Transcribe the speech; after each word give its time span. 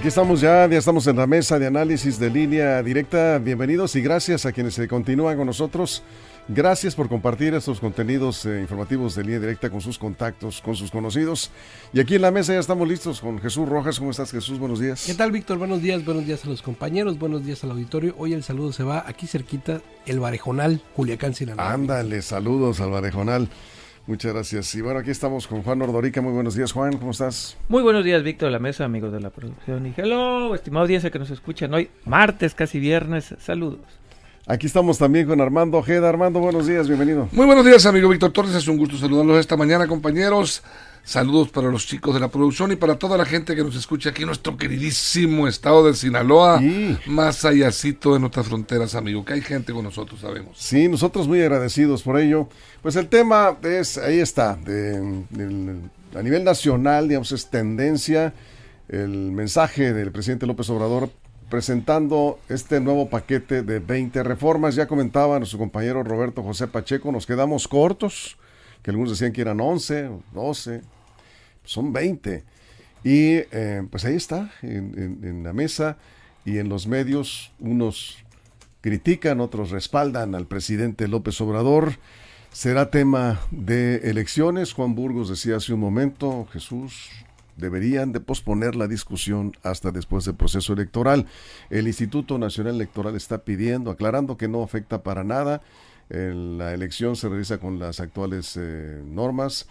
Aquí 0.00 0.08
estamos 0.08 0.40
ya, 0.40 0.66
ya 0.66 0.78
estamos 0.78 1.06
en 1.08 1.16
la 1.16 1.26
mesa 1.26 1.58
de 1.58 1.66
análisis 1.66 2.18
de 2.18 2.30
línea 2.30 2.82
directa. 2.82 3.38
Bienvenidos 3.38 3.94
y 3.96 4.00
gracias 4.00 4.46
a 4.46 4.52
quienes 4.52 4.72
se 4.72 4.88
continúan 4.88 5.36
con 5.36 5.46
nosotros. 5.46 6.02
Gracias 6.48 6.94
por 6.94 7.10
compartir 7.10 7.52
estos 7.52 7.80
contenidos 7.80 8.46
eh, 8.46 8.62
informativos 8.62 9.14
de 9.14 9.24
línea 9.24 9.40
directa 9.40 9.68
con 9.68 9.82
sus 9.82 9.98
contactos, 9.98 10.62
con 10.62 10.74
sus 10.74 10.90
conocidos. 10.90 11.50
Y 11.92 12.00
aquí 12.00 12.14
en 12.14 12.22
la 12.22 12.30
mesa 12.30 12.54
ya 12.54 12.60
estamos 12.60 12.88
listos 12.88 13.20
con 13.20 13.38
Jesús 13.40 13.68
Rojas. 13.68 13.98
¿Cómo 13.98 14.10
estás, 14.10 14.30
Jesús? 14.30 14.58
Buenos 14.58 14.80
días. 14.80 15.04
¿Qué 15.04 15.12
tal, 15.12 15.32
Víctor? 15.32 15.58
Buenos 15.58 15.82
días, 15.82 16.02
buenos 16.02 16.24
días 16.24 16.46
a 16.46 16.48
los 16.48 16.62
compañeros, 16.62 17.18
buenos 17.18 17.44
días 17.44 17.62
al 17.64 17.72
auditorio. 17.72 18.14
Hoy 18.16 18.32
el 18.32 18.42
saludo 18.42 18.72
se 18.72 18.84
va 18.84 19.04
aquí 19.06 19.26
cerquita, 19.26 19.82
el 20.06 20.18
Barejonal, 20.18 20.80
Culiacán, 20.96 21.34
Sinaloa. 21.34 21.74
Ándale, 21.74 22.22
saludos 22.22 22.80
al 22.80 22.88
Barejonal. 22.88 23.50
Muchas 24.10 24.32
gracias. 24.32 24.74
Y 24.74 24.80
bueno, 24.80 24.98
aquí 24.98 25.12
estamos 25.12 25.46
con 25.46 25.62
Juan 25.62 25.80
Ordorica. 25.82 26.20
Muy 26.20 26.32
buenos 26.32 26.56
días, 26.56 26.72
Juan. 26.72 26.96
¿Cómo 26.96 27.12
estás? 27.12 27.56
Muy 27.68 27.80
buenos 27.80 28.04
días, 28.04 28.24
Víctor 28.24 28.48
de 28.48 28.50
la 28.50 28.58
mesa, 28.58 28.84
amigos 28.84 29.12
de 29.12 29.20
la 29.20 29.30
producción. 29.30 29.86
Y 29.86 29.94
hello, 29.96 30.52
estimado 30.52 30.82
audiencia 30.82 31.12
que 31.12 31.20
nos 31.20 31.30
escuchan 31.30 31.72
hoy, 31.72 31.90
martes, 32.06 32.56
casi 32.56 32.80
viernes. 32.80 33.36
Saludos. 33.38 33.78
Aquí 34.48 34.66
estamos 34.66 34.98
también 34.98 35.28
con 35.28 35.40
Armando 35.40 35.78
Ojeda. 35.78 36.08
Armando, 36.08 36.40
buenos 36.40 36.66
días, 36.66 36.88
bienvenido. 36.88 37.28
Muy 37.30 37.46
buenos 37.46 37.64
días, 37.64 37.86
amigo 37.86 38.08
Víctor 38.08 38.32
Torres. 38.32 38.52
Es 38.52 38.66
un 38.66 38.78
gusto 38.78 38.96
saludarlos 38.96 39.38
esta 39.38 39.56
mañana, 39.56 39.86
compañeros. 39.86 40.64
Saludos 41.04 41.48
para 41.48 41.70
los 41.70 41.86
chicos 41.86 42.14
de 42.14 42.20
la 42.20 42.28
producción 42.28 42.70
y 42.72 42.76
para 42.76 42.96
toda 42.98 43.16
la 43.16 43.24
gente 43.24 43.56
que 43.56 43.64
nos 43.64 43.74
escucha 43.74 44.10
aquí 44.10 44.22
en 44.22 44.26
nuestro 44.28 44.56
queridísimo 44.56 45.48
estado 45.48 45.84
de 45.84 45.94
Sinaloa, 45.94 46.58
Sí. 46.60 46.96
más 47.06 47.44
allácito 47.44 48.12
de 48.14 48.20
nuestras 48.20 48.46
fronteras, 48.46 48.94
amigo, 48.94 49.24
que 49.24 49.32
hay 49.32 49.40
gente 49.40 49.72
con 49.72 49.82
nosotros, 49.84 50.20
sabemos. 50.20 50.56
Sí, 50.58 50.88
nosotros 50.88 51.26
muy 51.26 51.40
agradecidos 51.40 52.02
por 52.02 52.20
ello. 52.20 52.48
Pues 52.82 52.94
el 52.96 53.08
tema 53.08 53.56
es, 53.62 53.98
ahí 53.98 54.20
está, 54.20 54.54
de- 54.56 55.24
a 56.16 56.22
nivel 56.22 56.44
nacional, 56.44 57.08
digamos, 57.08 57.32
es 57.32 57.48
tendencia 57.50 58.32
el 58.88 59.08
mensaje 59.32 59.92
del 59.92 60.12
presidente 60.12 60.46
López 60.46 60.68
Obrador 60.70 61.10
presentando 61.48 62.38
este 62.48 62.78
nuevo 62.80 63.08
paquete 63.08 63.62
de 63.62 63.80
20 63.80 64.22
reformas. 64.22 64.74
Ya 64.76 64.86
comentaba 64.86 65.38
nuestro 65.38 65.58
compañero 65.58 66.02
Roberto 66.04 66.42
José 66.42 66.68
Pacheco, 66.68 67.10
nos 67.10 67.26
quedamos 67.26 67.66
cortos, 67.66 68.36
que 68.82 68.90
algunos 68.90 69.10
decían 69.10 69.32
que 69.32 69.40
eran 69.40 69.60
11, 69.60 70.10
12, 70.32 70.82
son 71.64 71.92
20. 71.92 72.44
Y 73.02 73.36
eh, 73.50 73.86
pues 73.90 74.04
ahí 74.04 74.14
está, 74.14 74.50
en, 74.62 75.42
la 75.42 75.52
mesa 75.52 75.96
y 76.44 76.58
en 76.58 76.68
los 76.68 76.86
medios, 76.86 77.52
unos 77.58 78.18
critican, 78.80 79.40
otros 79.40 79.70
respaldan 79.70 80.34
al 80.34 80.46
presidente 80.46 81.08
López 81.08 81.40
Obrador. 81.40 81.94
Será 82.52 82.90
tema 82.90 83.40
de 83.50 83.96
elecciones. 84.10 84.72
Juan 84.72 84.94
Burgos 84.94 85.28
decía 85.28 85.56
hace 85.56 85.72
un 85.72 85.80
momento, 85.80 86.46
Jesús, 86.52 87.10
deberían 87.56 88.12
de 88.12 88.20
posponer 88.20 88.74
la 88.74 88.88
discusión 88.88 89.52
hasta 89.62 89.92
después 89.92 90.24
del 90.24 90.34
proceso 90.34 90.72
electoral. 90.72 91.26
El 91.68 91.86
Instituto 91.86 92.38
Nacional 92.38 92.74
Electoral 92.74 93.14
está 93.14 93.44
pidiendo, 93.44 93.90
aclarando 93.90 94.36
que 94.36 94.48
no 94.48 94.62
afecta 94.62 95.02
para 95.02 95.22
nada. 95.22 95.62
El- 96.10 96.58
la 96.58 96.74
elección 96.74 97.16
se 97.16 97.28
realiza 97.28 97.58
con 97.58 97.78
las 97.78 98.00
actuales 98.00 98.56
eh, 98.60 99.02
normas 99.04 99.66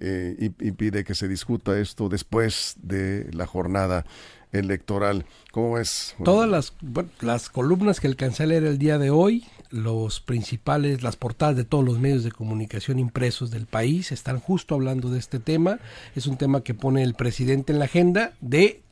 eh, 0.00 0.50
y, 0.58 0.70
pide 0.72 1.04
que 1.04 1.14
se 1.14 1.28
discuta 1.28 1.78
esto 1.78 2.08
después 2.08 2.76
de 2.82 3.30
la 3.32 3.46
jornada 3.46 4.04
electoral. 4.52 5.24
¿Cómo 5.52 5.78
es? 5.78 6.14
Todas 6.24 6.48
las, 6.48 6.74
las 7.20 7.48
columnas 7.48 8.00
que 8.00 8.08
alcancé 8.08 8.42
a 8.42 8.46
leer 8.46 8.64
el 8.64 8.78
día 8.78 8.98
de 8.98 9.10
hoy, 9.10 9.44
los 9.70 10.20
principales, 10.20 11.02
las 11.02 11.16
portadas 11.16 11.56
de 11.56 11.64
todos 11.64 11.84
los 11.84 11.98
medios 11.98 12.22
de 12.24 12.32
comunicación 12.32 12.98
impresos 12.98 13.50
del 13.50 13.66
país 13.66 14.12
están 14.12 14.40
justo 14.40 14.74
hablando 14.74 15.10
de 15.10 15.18
este 15.18 15.38
tema. 15.40 15.78
Es 16.14 16.26
un 16.26 16.36
tema 16.36 16.62
que 16.62 16.74
pone 16.74 17.02
el 17.02 17.14
presidente 17.14 17.72
en 17.72 17.78
la 17.78 17.86
agenda 17.86 18.32
de 18.40 18.83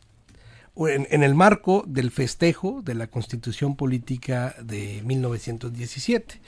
en, 0.77 1.23
el 1.23 1.35
marco 1.35 1.85
del 1.87 2.11
festejo 2.11 2.81
de 2.83 2.95
la 2.95 3.07
constitución 3.07 3.77
política 3.77 4.55
de 4.63 5.03
1917. 5.05 6.41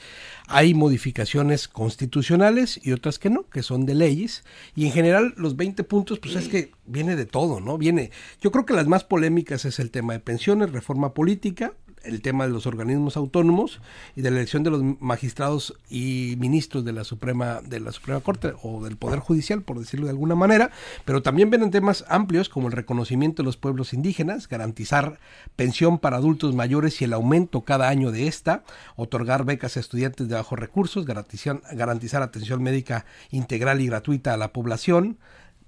Hay 0.47 0.73
modificaciones 0.73 1.69
constitucionales 1.69 2.81
y 2.83 2.93
otras 2.93 3.19
que 3.19 3.31
no, 3.31 3.49
que 3.49 3.63
son 3.63 3.85
de 3.85 3.95
leyes. 3.95 4.45
Y 4.75 4.87
en 4.87 4.93
general 4.93 5.35
los 5.37 5.57
20 5.57 5.85
puntos, 5.85 6.19
pues 6.19 6.37
es 6.37 6.49
que 6.49 6.73
viene 6.87 7.17
de 7.17 7.27
todo, 7.27 7.61
¿no? 7.61 7.77
Viene, 7.77 8.11
yo 8.41 8.51
creo 8.51 8.65
que 8.65 8.75
las 8.75 8.87
más 8.87 9.05
polémicas 9.05 9.65
es 9.65 9.79
el 9.79 9.91
tema 9.91 10.15
de 10.15 10.21
pensiones, 10.21 10.73
reforma 10.73 11.13
política, 11.13 11.75
el 12.05 12.23
tema 12.23 12.47
de 12.47 12.53
los 12.53 12.67
organismos 12.67 13.17
autónomos 13.17 13.81
y 14.17 14.23
de 14.23 14.31
la 14.31 14.39
elección 14.39 14.63
de 14.63 14.71
los 14.71 14.83
magistrados 15.01 15.75
y 15.91 16.37
ministros 16.39 16.85
de 16.85 16.93
la 16.93 17.05
Suprema 17.05 17.61
de 17.63 17.81
la 17.81 17.93
Suprema 17.93 18.21
Corte 18.21 18.53
o 18.63 18.83
del 18.85 18.97
Poder 18.97 19.19
Judicial, 19.19 19.63
por 19.63 19.79
decirlo 19.79 20.07
de 20.07 20.11
alguna 20.11 20.35
manera, 20.35 20.71
pero 21.05 21.23
también 21.23 21.51
vienen 21.51 21.71
temas 21.71 22.05
amplios 22.09 22.49
como 22.49 22.69
el 22.69 22.73
reconocimiento 22.73 23.43
de 23.43 23.47
los 23.47 23.57
pueblos 23.57 23.93
indígenas, 23.93 24.49
garantizar 24.49 25.19
pensión 25.57 25.99
para 25.99 26.17
adultos 26.17 26.55
mayores 26.55 27.01
y 27.01 27.05
el 27.05 27.13
aumento 27.13 27.63
cada 27.63 27.89
año 27.89 28.11
de 28.11 28.27
esta, 28.27 28.65
otorgar 28.97 29.45
becas 29.45 29.77
a 29.77 29.81
estudiantes 29.81 30.29
de 30.29 30.35
bajos 30.35 30.59
recursos, 30.59 31.07
garantizar, 31.07 31.61
garantizar 31.73 32.23
atención 32.23 32.63
médica 32.63 33.07
integral 33.31 33.81
y 33.81 33.87
gratuita 33.87 34.35
a 34.35 34.37
la 34.37 34.53
población, 34.53 35.19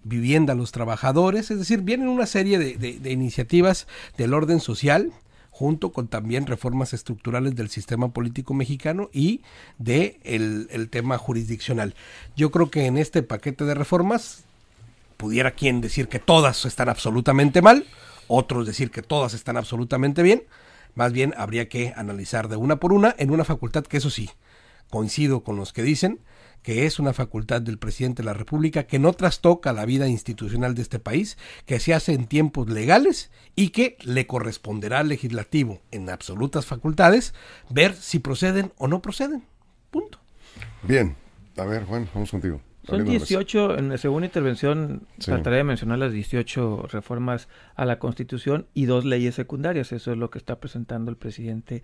vivienda 0.06 0.52
a 0.52 0.56
los 0.56 0.72
trabajadores, 0.72 1.50
es 1.50 1.58
decir, 1.58 1.82
vienen 1.82 2.08
una 2.08 2.26
serie 2.26 2.58
de, 2.58 3.10
iniciativas 3.12 3.88
del 4.16 4.34
orden 4.34 4.60
social, 4.60 5.12
junto 5.58 5.90
con 5.90 6.06
también 6.06 6.46
reformas 6.46 6.92
estructurales 6.92 7.56
del 7.56 7.70
sistema 7.70 8.08
político 8.10 8.52
mexicano 8.52 9.08
y 9.10 9.40
de 9.78 10.20
el, 10.22 10.90
tema 10.90 11.16
jurisdiccional. 11.16 11.94
Yo 12.36 12.50
creo 12.50 12.70
que 12.70 12.84
en 12.84 12.98
este 12.98 13.22
paquete 13.22 13.64
de 13.64 13.72
reformas 13.72 14.44
pudiera 15.16 15.52
quien 15.52 15.80
decir 15.80 16.08
que 16.08 16.18
todas 16.18 16.66
están 16.66 16.90
absolutamente 16.90 17.62
mal, 17.62 17.86
otros 18.28 18.66
decir 18.66 18.90
que 18.90 19.00
todas 19.00 19.32
están 19.32 19.56
absolutamente 19.56 20.22
bien, 20.22 20.42
más 20.94 21.14
bien 21.14 21.32
habría 21.38 21.70
que 21.70 21.94
analizar 21.96 22.48
de 22.48 22.56
una 22.56 22.76
por 22.76 22.92
una 22.92 23.14
en 23.16 23.30
una 23.30 23.44
facultad 23.44 23.86
que 23.86 23.96
eso 23.96 24.10
sí, 24.10 24.28
coincido 24.90 25.42
con 25.42 25.56
los 25.56 25.72
que 25.72 25.82
dicen 25.82 26.20
que 26.62 26.86
es 26.86 26.98
una 26.98 27.12
facultad 27.12 27.62
del 27.62 27.78
presidente 27.78 28.22
de 28.22 28.26
la 28.26 28.34
República 28.34 28.84
que 28.86 28.98
no 28.98 29.12
trastoca 29.12 29.72
la 29.72 29.84
vida 29.84 30.08
institucional 30.08 30.74
de 30.74 30.82
este 30.82 30.98
país, 30.98 31.38
que 31.64 31.78
se 31.78 31.94
hace 31.94 32.12
en 32.12 32.26
tiempos 32.26 32.68
legales 32.68 33.30
y 33.54 33.68
que 33.70 33.96
le 34.04 34.26
corresponderá 34.26 35.00
al 35.00 35.08
legislativo 35.08 35.80
en 35.92 36.10
absolutas 36.10 36.66
facultades 36.66 37.34
ver 37.70 37.94
si 37.94 38.18
proceden 38.18 38.72
o 38.78 38.88
no 38.88 39.00
proceden. 39.00 39.44
Punto. 39.90 40.18
Bien. 40.82 41.16
A 41.56 41.64
ver, 41.64 41.84
Juan, 41.84 42.08
vamos 42.12 42.30
contigo. 42.30 42.60
Son 42.84 43.00
Abriendo 43.00 43.12
la 43.14 43.20
mesa. 43.20 43.26
18, 43.26 43.78
en 43.78 43.88
la 43.88 43.98
segunda 43.98 44.26
intervención 44.26 45.06
Sí. 45.18 45.26
trataré 45.26 45.56
de 45.56 45.64
mencionar 45.64 45.98
las 45.98 46.12
18 46.12 46.86
reformas 46.90 47.48
a 47.74 47.84
la 47.84 47.98
Constitución 47.98 48.66
y 48.74 48.84
dos 48.84 49.04
leyes 49.04 49.34
secundarias. 49.34 49.90
Eso 49.92 50.12
es 50.12 50.18
lo 50.18 50.30
que 50.30 50.38
está 50.38 50.60
presentando 50.60 51.10
el 51.10 51.16
presidente 51.16 51.82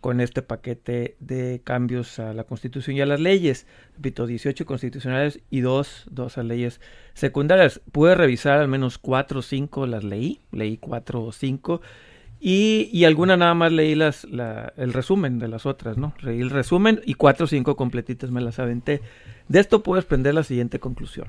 con 0.00 0.20
este 0.20 0.42
paquete 0.42 1.16
de 1.20 1.60
cambios 1.64 2.18
a 2.18 2.32
la 2.32 2.44
Constitución 2.44 2.96
y 2.96 3.00
a 3.00 3.06
las 3.06 3.20
leyes. 3.20 3.66
Repito, 3.96 4.26
18 4.26 4.64
constitucionales 4.66 5.40
y 5.50 5.60
dos, 5.60 6.06
dos 6.10 6.36
leyes 6.36 6.80
secundarias. 7.14 7.80
Pude 7.90 8.14
revisar 8.14 8.58
al 8.60 8.68
menos 8.68 8.98
cuatro 8.98 9.40
o 9.40 9.42
cinco, 9.42 9.86
las 9.86 10.04
leí, 10.04 10.40
leí 10.52 10.76
cuatro 10.78 11.22
o 11.24 11.32
cinco. 11.32 11.80
Y, 12.40 12.88
y 12.92 13.04
alguna 13.04 13.36
nada 13.36 13.54
más 13.54 13.72
leí 13.72 13.96
las, 13.96 14.22
la- 14.24 14.72
el 14.76 14.92
resumen 14.92 15.40
de 15.40 15.48
las 15.48 15.66
otras, 15.66 15.96
¿no? 15.98 16.14
Leí 16.20 16.40
el 16.40 16.50
resumen 16.50 17.00
y 17.04 17.14
cuatro 17.14 17.44
o 17.44 17.48
cinco 17.48 17.74
completitas 17.74 18.30
me 18.30 18.40
las 18.40 18.60
aventé. 18.60 19.00
De 19.48 19.58
esto 19.58 19.82
puedes 19.82 20.04
prender 20.04 20.34
la 20.34 20.44
siguiente 20.44 20.78
conclusión. 20.78 21.26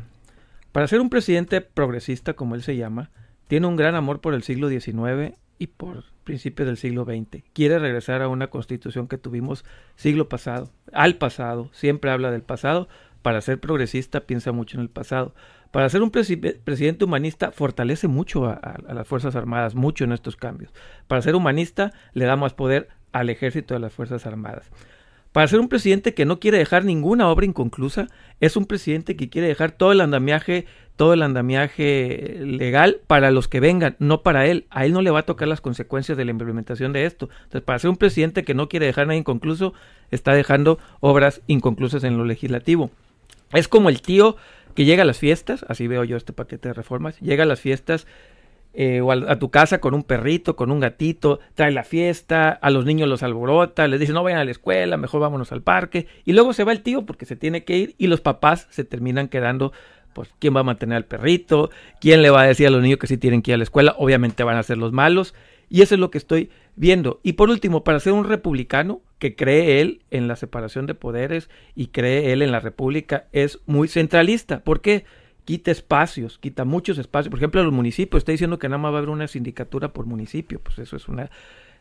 Para 0.71 0.87
ser 0.87 1.01
un 1.01 1.09
presidente 1.09 1.61
progresista, 1.61 2.33
como 2.33 2.53
él 2.53 2.61
se 2.61 2.75
llama, 2.77 3.09
tiene 3.47 3.65
un 3.65 3.75
gran 3.75 3.95
amor 3.95 4.21
por 4.21 4.35
el 4.35 4.43
siglo 4.43 4.69
XIX 4.69 5.33
y 5.59 5.67
por 5.67 6.05
principios 6.23 6.65
del 6.67 6.77
siglo 6.77 7.05
XX. 7.05 7.43
Quiere 7.53 7.77
regresar 7.77 8.21
a 8.23 8.27
una 8.29 8.47
constitución 8.47 9.07
que 9.07 9.17
tuvimos 9.19 9.63
siglo 9.95 10.27
pasado, 10.29 10.71
al 10.93 11.17
pasado, 11.17 11.69
siempre 11.73 12.09
habla 12.09 12.31
del 12.31 12.41
pasado. 12.41 12.87
Para 13.21 13.41
ser 13.41 13.59
progresista 13.59 14.21
piensa 14.21 14.53
mucho 14.53 14.77
en 14.77 14.81
el 14.81 14.89
pasado. 14.89 15.35
Para 15.71 15.89
ser 15.89 16.01
un 16.01 16.11
presi- 16.11 16.57
presidente 16.63 17.03
humanista 17.03 17.51
fortalece 17.51 18.07
mucho 18.07 18.45
a- 18.45 18.53
a 18.53 18.93
las 18.93 19.07
Fuerzas 19.07 19.35
Armadas, 19.35 19.75
mucho 19.75 20.05
en 20.05 20.13
estos 20.13 20.37
cambios. 20.37 20.73
Para 21.07 21.21
ser 21.21 21.35
humanista 21.35 21.91
le 22.13 22.25
da 22.25 22.37
más 22.37 22.53
poder 22.53 22.87
al 23.11 23.29
ejército 23.29 23.73
de 23.73 23.81
las 23.81 23.91
Fuerzas 23.93 24.25
Armadas. 24.25 24.71
Para 25.31 25.47
ser 25.47 25.59
un 25.59 25.69
presidente 25.69 26.15
que 26.15 26.25
no 26.25 26.39
quiere 26.39 26.57
dejar 26.57 26.85
ninguna 26.85 27.29
obra 27.29 27.45
inconclusa, 27.45 28.07
es 28.39 28.57
un 28.57 28.65
presidente 28.65 29.15
que 29.15 29.29
quiere 29.29 29.47
dejar 29.47 29.71
todo 29.71 29.91
el 29.91 30.01
andamiaje, 30.01 30.65
todo 30.95 31.13
el 31.13 31.21
andamiaje 31.21 32.37
legal 32.39 33.01
para 33.05 33.29
los 33.29 33.47
que 33.47 33.59
vengan, 33.59 33.95
no 33.99 34.23
para 34.23 34.47
él. 34.47 34.65
A 34.71 34.85
él 34.85 34.93
no 34.93 35.03
le 35.03 35.11
va 35.11 35.19
a 35.19 35.25
tocar 35.25 35.47
las 35.47 35.61
consecuencias 35.61 36.17
de 36.17 36.25
la 36.25 36.31
implementación 36.31 36.93
de 36.93 37.05
esto. 37.05 37.29
Entonces, 37.43 37.61
para 37.61 37.77
ser 37.77 37.91
un 37.91 37.97
presidente 37.97 38.43
que 38.43 38.55
no 38.55 38.69
quiere 38.69 38.87
dejar 38.87 39.05
nada 39.05 39.17
inconcluso, 39.17 39.73
está 40.09 40.33
dejando 40.33 40.79
obras 40.99 41.41
inconclusas 41.45 42.03
en 42.03 42.17
lo 42.17 42.25
legislativo. 42.25 42.89
Es 43.53 43.67
como 43.67 43.89
el 43.89 44.01
tío 44.01 44.35
que 44.73 44.85
llega 44.85 45.03
a 45.03 45.05
las 45.05 45.19
fiestas, 45.19 45.63
así 45.67 45.87
veo 45.87 46.03
yo 46.05 46.17
este 46.17 46.33
paquete 46.33 46.69
de 46.69 46.73
reformas, 46.73 47.19
llega 47.19 47.43
a 47.43 47.47
las 47.47 47.59
fiestas 47.59 48.07
eh, 48.73 49.01
o 49.01 49.11
a, 49.11 49.39
tu 49.39 49.49
casa 49.49 49.79
con 49.79 49.93
un 49.93 50.03
perrito, 50.03 50.55
con 50.55 50.71
un 50.71 50.79
gatito, 50.79 51.39
trae 51.55 51.71
la 51.71 51.83
fiesta, 51.83 52.49
a 52.51 52.69
los 52.69 52.85
niños 52.85 53.09
los 53.09 53.23
alborota, 53.23 53.87
les 53.87 53.99
dice 53.99 54.13
no 54.13 54.23
vayan 54.23 54.39
a 54.39 54.45
la 54.45 54.51
escuela, 54.51 54.95
mejor 54.97 55.21
vámonos 55.21 55.51
al 55.51 55.63
parque, 55.63 56.07
y 56.23 56.33
luego 56.33 56.53
se 56.53 56.63
va 56.63 56.71
el 56.71 56.81
tío 56.81 57.05
porque 57.05 57.25
se 57.25 57.35
tiene 57.35 57.63
que 57.63 57.77
ir 57.77 57.95
y 57.97 58.07
los 58.07 58.21
papás 58.21 58.67
se 58.69 58.83
terminan 58.83 59.27
quedando, 59.27 59.73
pues, 60.13 60.29
¿quién 60.39 60.55
va 60.55 60.59
a 60.59 60.63
mantener 60.63 60.97
al 60.97 61.05
perrito? 61.05 61.71
¿Quién 61.99 62.21
le 62.21 62.29
va 62.29 62.41
a 62.41 62.47
decir 62.47 62.67
a 62.67 62.69
los 62.69 62.81
niños 62.81 62.99
que 62.99 63.07
sí 63.07 63.17
tienen 63.17 63.41
que 63.41 63.51
ir 63.51 63.55
a 63.55 63.57
la 63.57 63.63
escuela? 63.63 63.95
Obviamente 63.97 64.43
van 64.43 64.57
a 64.57 64.63
ser 64.63 64.77
los 64.77 64.91
malos, 64.91 65.33
y 65.69 65.81
eso 65.81 65.95
es 65.95 65.99
lo 65.99 66.11
que 66.11 66.17
estoy 66.17 66.49
viendo. 66.75 67.19
Y 67.23 67.33
por 67.33 67.49
último, 67.49 67.83
para 67.83 67.99
ser 67.99 68.13
un 68.13 68.25
republicano 68.25 69.01
que 69.19 69.35
cree 69.35 69.81
él 69.81 70.01
en 70.11 70.27
la 70.27 70.35
separación 70.35 70.85
de 70.85 70.95
poderes 70.95 71.49
y 71.75 71.87
cree 71.87 72.31
él 72.31 72.41
en 72.41 72.51
la 72.51 72.59
república, 72.59 73.27
es 73.31 73.59
muy 73.65 73.87
centralista. 73.87 74.63
¿Por 74.63 74.81
qué? 74.81 75.05
Quita 75.49 75.71
espacios, 75.71 76.37
quita 76.37 76.63
muchos 76.63 76.99
espacios. 76.99 77.31
Por 77.31 77.39
ejemplo, 77.39 77.63
los 77.63 77.73
municipios, 77.73 78.21
está 78.21 78.31
diciendo 78.31 78.59
que 78.59 78.69
nada 78.69 78.77
más 78.77 78.91
va 78.91 78.97
a 78.97 78.99
haber 78.99 79.09
una 79.09 79.27
sindicatura 79.27 79.91
por 79.91 80.05
municipio. 80.05 80.59
Pues 80.59 80.77
eso 80.77 80.95
es 80.95 81.07
una 81.07 81.31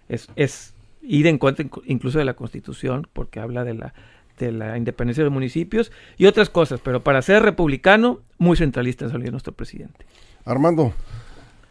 es, 0.08 0.30
es 0.36 0.72
ir 1.02 1.26
en 1.26 1.36
contra 1.36 1.66
incluso 1.84 2.18
de 2.18 2.24
la 2.24 2.32
Constitución, 2.32 3.06
porque 3.12 3.40
habla 3.40 3.64
de 3.64 3.74
la 3.74 3.92
de 4.38 4.52
la 4.52 4.78
independencia 4.78 5.22
de 5.22 5.26
los 5.26 5.34
municipios 5.34 5.92
y 6.16 6.24
otras 6.24 6.48
cosas, 6.48 6.80
pero 6.82 7.04
para 7.04 7.20
ser 7.20 7.42
republicano, 7.42 8.20
muy 8.38 8.56
centralista 8.56 9.10
salió 9.10 9.30
nuestro 9.30 9.52
presidente. 9.52 10.06
Armando. 10.46 10.94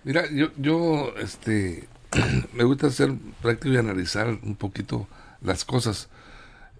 Mira, 0.04 0.30
yo, 0.32 0.50
yo 0.56 1.16
este, 1.18 1.88
me 2.54 2.64
gusta 2.64 2.92
ser 2.92 3.12
práctico 3.42 3.74
y 3.74 3.78
analizar 3.78 4.28
un 4.28 4.56
poquito 4.56 5.08
las 5.42 5.66
cosas. 5.66 6.10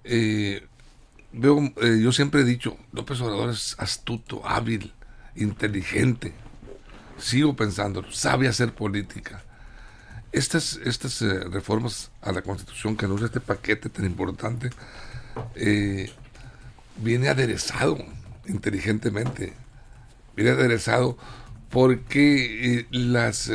Eh, 0.04 0.62
veo, 1.34 1.74
eh, 1.82 2.02
yo 2.04 2.12
siempre 2.12 2.42
he 2.42 2.44
dicho, 2.44 2.78
López 2.92 3.20
Obrador 3.22 3.50
es 3.50 3.76
astuto, 3.80 4.46
hábil, 4.46 4.94
inteligente, 5.38 6.34
sigo 7.18 7.56
pensando, 7.56 8.04
sabe 8.12 8.48
hacer 8.48 8.74
política. 8.74 9.44
Estas, 10.32 10.80
estas 10.84 11.22
eh, 11.22 11.46
reformas 11.50 12.12
a 12.22 12.32
la 12.32 12.42
Constitución 12.42 12.96
que 12.98 13.06
anuncia 13.06 13.28
este 13.28 13.40
paquete 13.40 13.90
tan 13.90 14.06
importante, 14.06 14.70
eh, 15.56 16.12
viene 16.98 17.30
aderezado 17.30 17.98
inteligentemente, 18.48 19.54
viene 20.36 20.52
aderezado 20.52 21.18
porque 21.70 22.80
eh, 22.80 22.88
las 22.92 23.50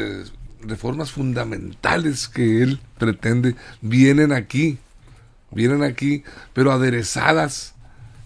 reformas 0.62 1.10
fundamentales 1.10 2.28
que 2.28 2.62
él 2.62 2.80
pretende 2.98 3.56
vienen 3.80 4.32
aquí, 4.32 4.78
vienen 5.50 5.82
aquí, 5.82 6.24
pero 6.52 6.72
aderezadas, 6.72 7.74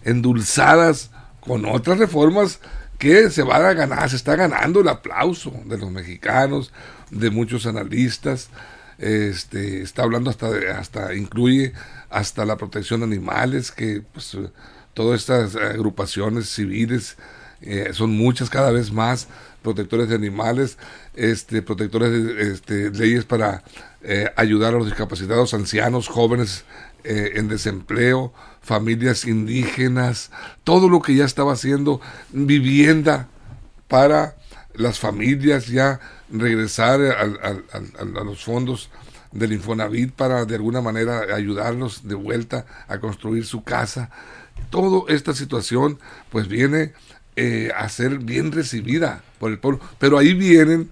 endulzadas 0.03 1.11
con 1.41 1.65
otras 1.65 1.97
reformas 1.99 2.59
que 2.97 3.29
se 3.29 3.43
va 3.43 3.57
a 3.57 3.73
ganar, 3.73 4.09
se 4.09 4.15
está 4.15 4.35
ganando 4.35 4.81
el 4.81 4.87
aplauso 4.87 5.53
de 5.65 5.77
los 5.77 5.91
mexicanos, 5.91 6.71
de 7.11 7.29
muchos 7.29 7.65
analistas, 7.65 8.49
este, 8.97 9.81
está 9.81 10.03
hablando 10.03 10.29
hasta, 10.29 10.49
hasta 10.77 11.13
incluye 11.13 11.73
hasta 12.09 12.45
la 12.45 12.57
protección 12.57 13.01
de 13.01 13.05
animales, 13.05 13.71
que 13.71 14.01
pues, 14.13 14.37
todas 14.93 15.21
estas 15.21 15.55
agrupaciones 15.55 16.49
civiles 16.49 17.17
eh, 17.61 17.89
son 17.93 18.11
muchas 18.11 18.49
cada 18.49 18.71
vez 18.71 18.91
más 18.91 19.27
protectores 19.61 20.09
de 20.09 20.15
animales, 20.15 20.77
este, 21.15 21.61
protectores 21.61 22.11
de 22.11 22.51
este, 22.51 22.89
leyes 22.91 23.25
para 23.25 23.63
eh, 24.01 24.31
ayudar 24.35 24.73
a 24.73 24.77
los 24.77 24.85
discapacitados, 24.85 25.53
ancianos, 25.53 26.07
jóvenes 26.07 26.65
eh, 27.03 27.33
en 27.35 27.47
desempleo, 27.47 28.33
familias 28.67 29.25
indígenas, 29.25 30.29
todo 30.65 30.89
lo 30.89 31.01
que 31.01 31.15
ya 31.15 31.23
estaba 31.23 31.53
haciendo, 31.53 32.01
vivienda 32.33 33.29
para 33.87 34.35
las 34.73 34.99
familias, 34.99 35.67
ya 35.67 36.01
regresar 36.29 36.99
a 37.01 38.23
los 38.23 38.43
fondos 38.43 38.89
del 39.31 39.53
Infonavit 39.53 40.11
para 40.11 40.43
de 40.43 40.55
alguna 40.55 40.81
manera 40.81 41.33
ayudarlos 41.33 42.07
de 42.07 42.15
vuelta 42.15 42.65
a 42.89 42.99
construir 42.99 43.45
su 43.45 43.63
casa. 43.63 44.09
Toda 44.69 45.11
esta 45.13 45.33
situación 45.33 45.97
pues 46.29 46.49
viene 46.49 46.93
eh, 47.37 47.71
a 47.73 47.87
ser 47.87 48.19
bien 48.19 48.51
recibida 48.51 49.23
por 49.39 49.51
el 49.51 49.59
pueblo, 49.59 49.79
pero 49.97 50.17
ahí 50.17 50.33
vienen 50.33 50.91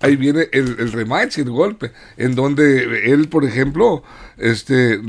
ahí 0.00 0.16
viene 0.16 0.48
el, 0.52 0.76
el 0.78 0.92
rematch, 0.92 1.38
el 1.38 1.48
golpe, 1.48 1.92
en 2.18 2.34
donde 2.34 3.10
él, 3.10 3.28
por 3.28 3.46
ejemplo, 3.46 4.02
este, 4.36 5.00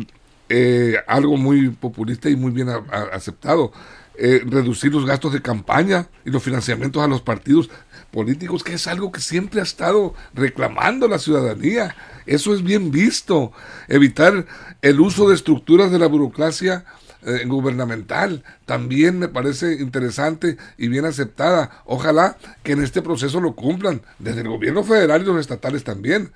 eh, 0.50 0.98
algo 1.08 1.38
muy 1.38 1.70
populista 1.70 2.30
y 2.30 2.36
muy 2.36 2.52
bien 2.52 2.70
aceptado, 3.12 3.72
eh, 4.18 4.42
reducir 4.46 4.94
los 4.94 5.06
gastos 5.06 5.34
de 5.34 5.42
campaña 5.42 6.08
y 6.24 6.30
los 6.30 6.42
financiamientos 6.42 7.04
a 7.04 7.08
los 7.08 7.22
partidos 7.22 7.70
políticos, 8.12 8.64
que 8.64 8.74
es 8.74 8.88
algo 8.88 9.12
que 9.12 9.20
siempre 9.20 9.60
ha 9.60 9.64
estado 9.64 10.14
reclamando 10.34 11.08
la 11.08 11.20
ciudadanía. 11.20 11.96
Eso 12.26 12.54
es 12.54 12.64
bien 12.64 12.92
visto. 12.92 13.52
Evitar 13.88 14.46
el 14.82 15.00
uso 15.02 15.28
de 15.28 15.36
estructuras 15.36 15.92
de 15.92 16.00
la 16.00 16.08
burocracia 16.08 16.86
eh, 17.28 17.44
gubernamental 17.48 18.44
también 18.66 19.18
me 19.18 19.28
parece 19.28 19.74
interesante 19.82 20.58
y 20.78 20.88
bien 20.88 21.06
aceptada. 21.06 21.82
Ojalá 21.86 22.38
que 22.62 22.74
en 22.74 22.84
este 22.84 23.02
proceso 23.02 23.42
lo 23.42 23.56
cumplan 23.56 24.04
desde 24.20 24.42
el 24.42 24.48
gobierno 24.48 24.84
federal 24.84 25.24
y 25.24 25.26
los 25.26 25.40
estatales 25.40 25.84
también. 25.84 26.32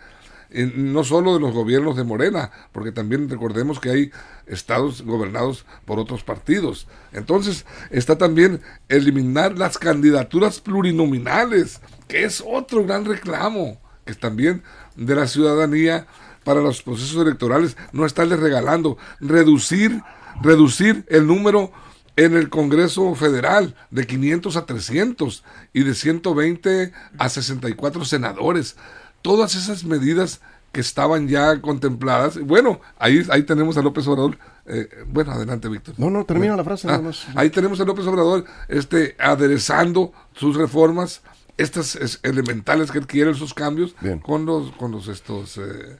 No 0.51 1.03
solo 1.03 1.33
de 1.33 1.39
los 1.39 1.53
gobiernos 1.53 1.95
de 1.95 2.03
Morena, 2.03 2.51
porque 2.71 2.91
también 2.91 3.29
recordemos 3.29 3.79
que 3.79 3.89
hay 3.89 4.11
estados 4.47 5.03
gobernados 5.03 5.65
por 5.85 5.99
otros 5.99 6.23
partidos. 6.23 6.87
Entonces 7.13 7.65
está 7.91 8.17
también 8.17 8.61
eliminar 8.87 9.57
las 9.57 9.77
candidaturas 9.77 10.59
plurinominales, 10.59 11.81
que 12.07 12.23
es 12.23 12.43
otro 12.45 12.83
gran 12.83 13.05
reclamo, 13.05 13.79
que 14.05 14.13
es 14.13 14.19
también 14.19 14.63
de 14.95 15.15
la 15.15 15.27
ciudadanía 15.27 16.07
para 16.43 16.61
los 16.61 16.81
procesos 16.81 17.21
electorales, 17.21 17.77
no 17.91 18.05
estarles 18.05 18.39
regalando, 18.39 18.97
reducir 19.19 20.01
reducir 20.41 21.05
el 21.09 21.27
número 21.27 21.71
en 22.15 22.35
el 22.35 22.49
Congreso 22.49 23.15
Federal 23.15 23.75
de 23.91 24.05
500 24.05 24.57
a 24.57 24.65
300 24.65 25.43
y 25.73 25.83
de 25.83 25.93
120 25.95 26.91
a 27.17 27.29
64 27.29 28.05
senadores. 28.05 28.75
Todas 29.21 29.55
esas 29.55 29.83
medidas 29.83 30.41
que 30.71 30.81
estaban 30.81 31.27
ya 31.27 31.59
contempladas. 31.61 32.39
Bueno, 32.39 32.79
ahí, 32.97 33.25
ahí 33.29 33.43
tenemos 33.43 33.77
a 33.77 33.81
López 33.81 34.07
Obrador. 34.07 34.37
Eh, 34.65 34.87
bueno, 35.07 35.31
adelante, 35.31 35.67
Víctor. 35.67 35.95
No, 35.97 36.09
no, 36.09 36.25
termina 36.25 36.55
la 36.55 36.63
frase. 36.63 36.87
Ah, 36.89 37.01
ahí 37.35 37.49
tenemos 37.49 37.79
a 37.81 37.85
López 37.85 38.05
Obrador 38.05 38.45
este, 38.67 39.15
aderezando 39.19 40.13
sus 40.33 40.55
reformas, 40.55 41.21
estas 41.57 42.19
elementales 42.23 42.91
que 42.91 43.01
quieren 43.01 43.35
sus 43.35 43.53
cambios, 43.53 43.95
con 44.21 44.45
los, 44.45 44.71
con 44.73 44.91
los 44.91 45.07
estos... 45.07 45.57
Eh, 45.57 45.97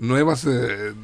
nuevas 0.00 0.46
eh, 0.46 0.50
eh, 0.50 0.94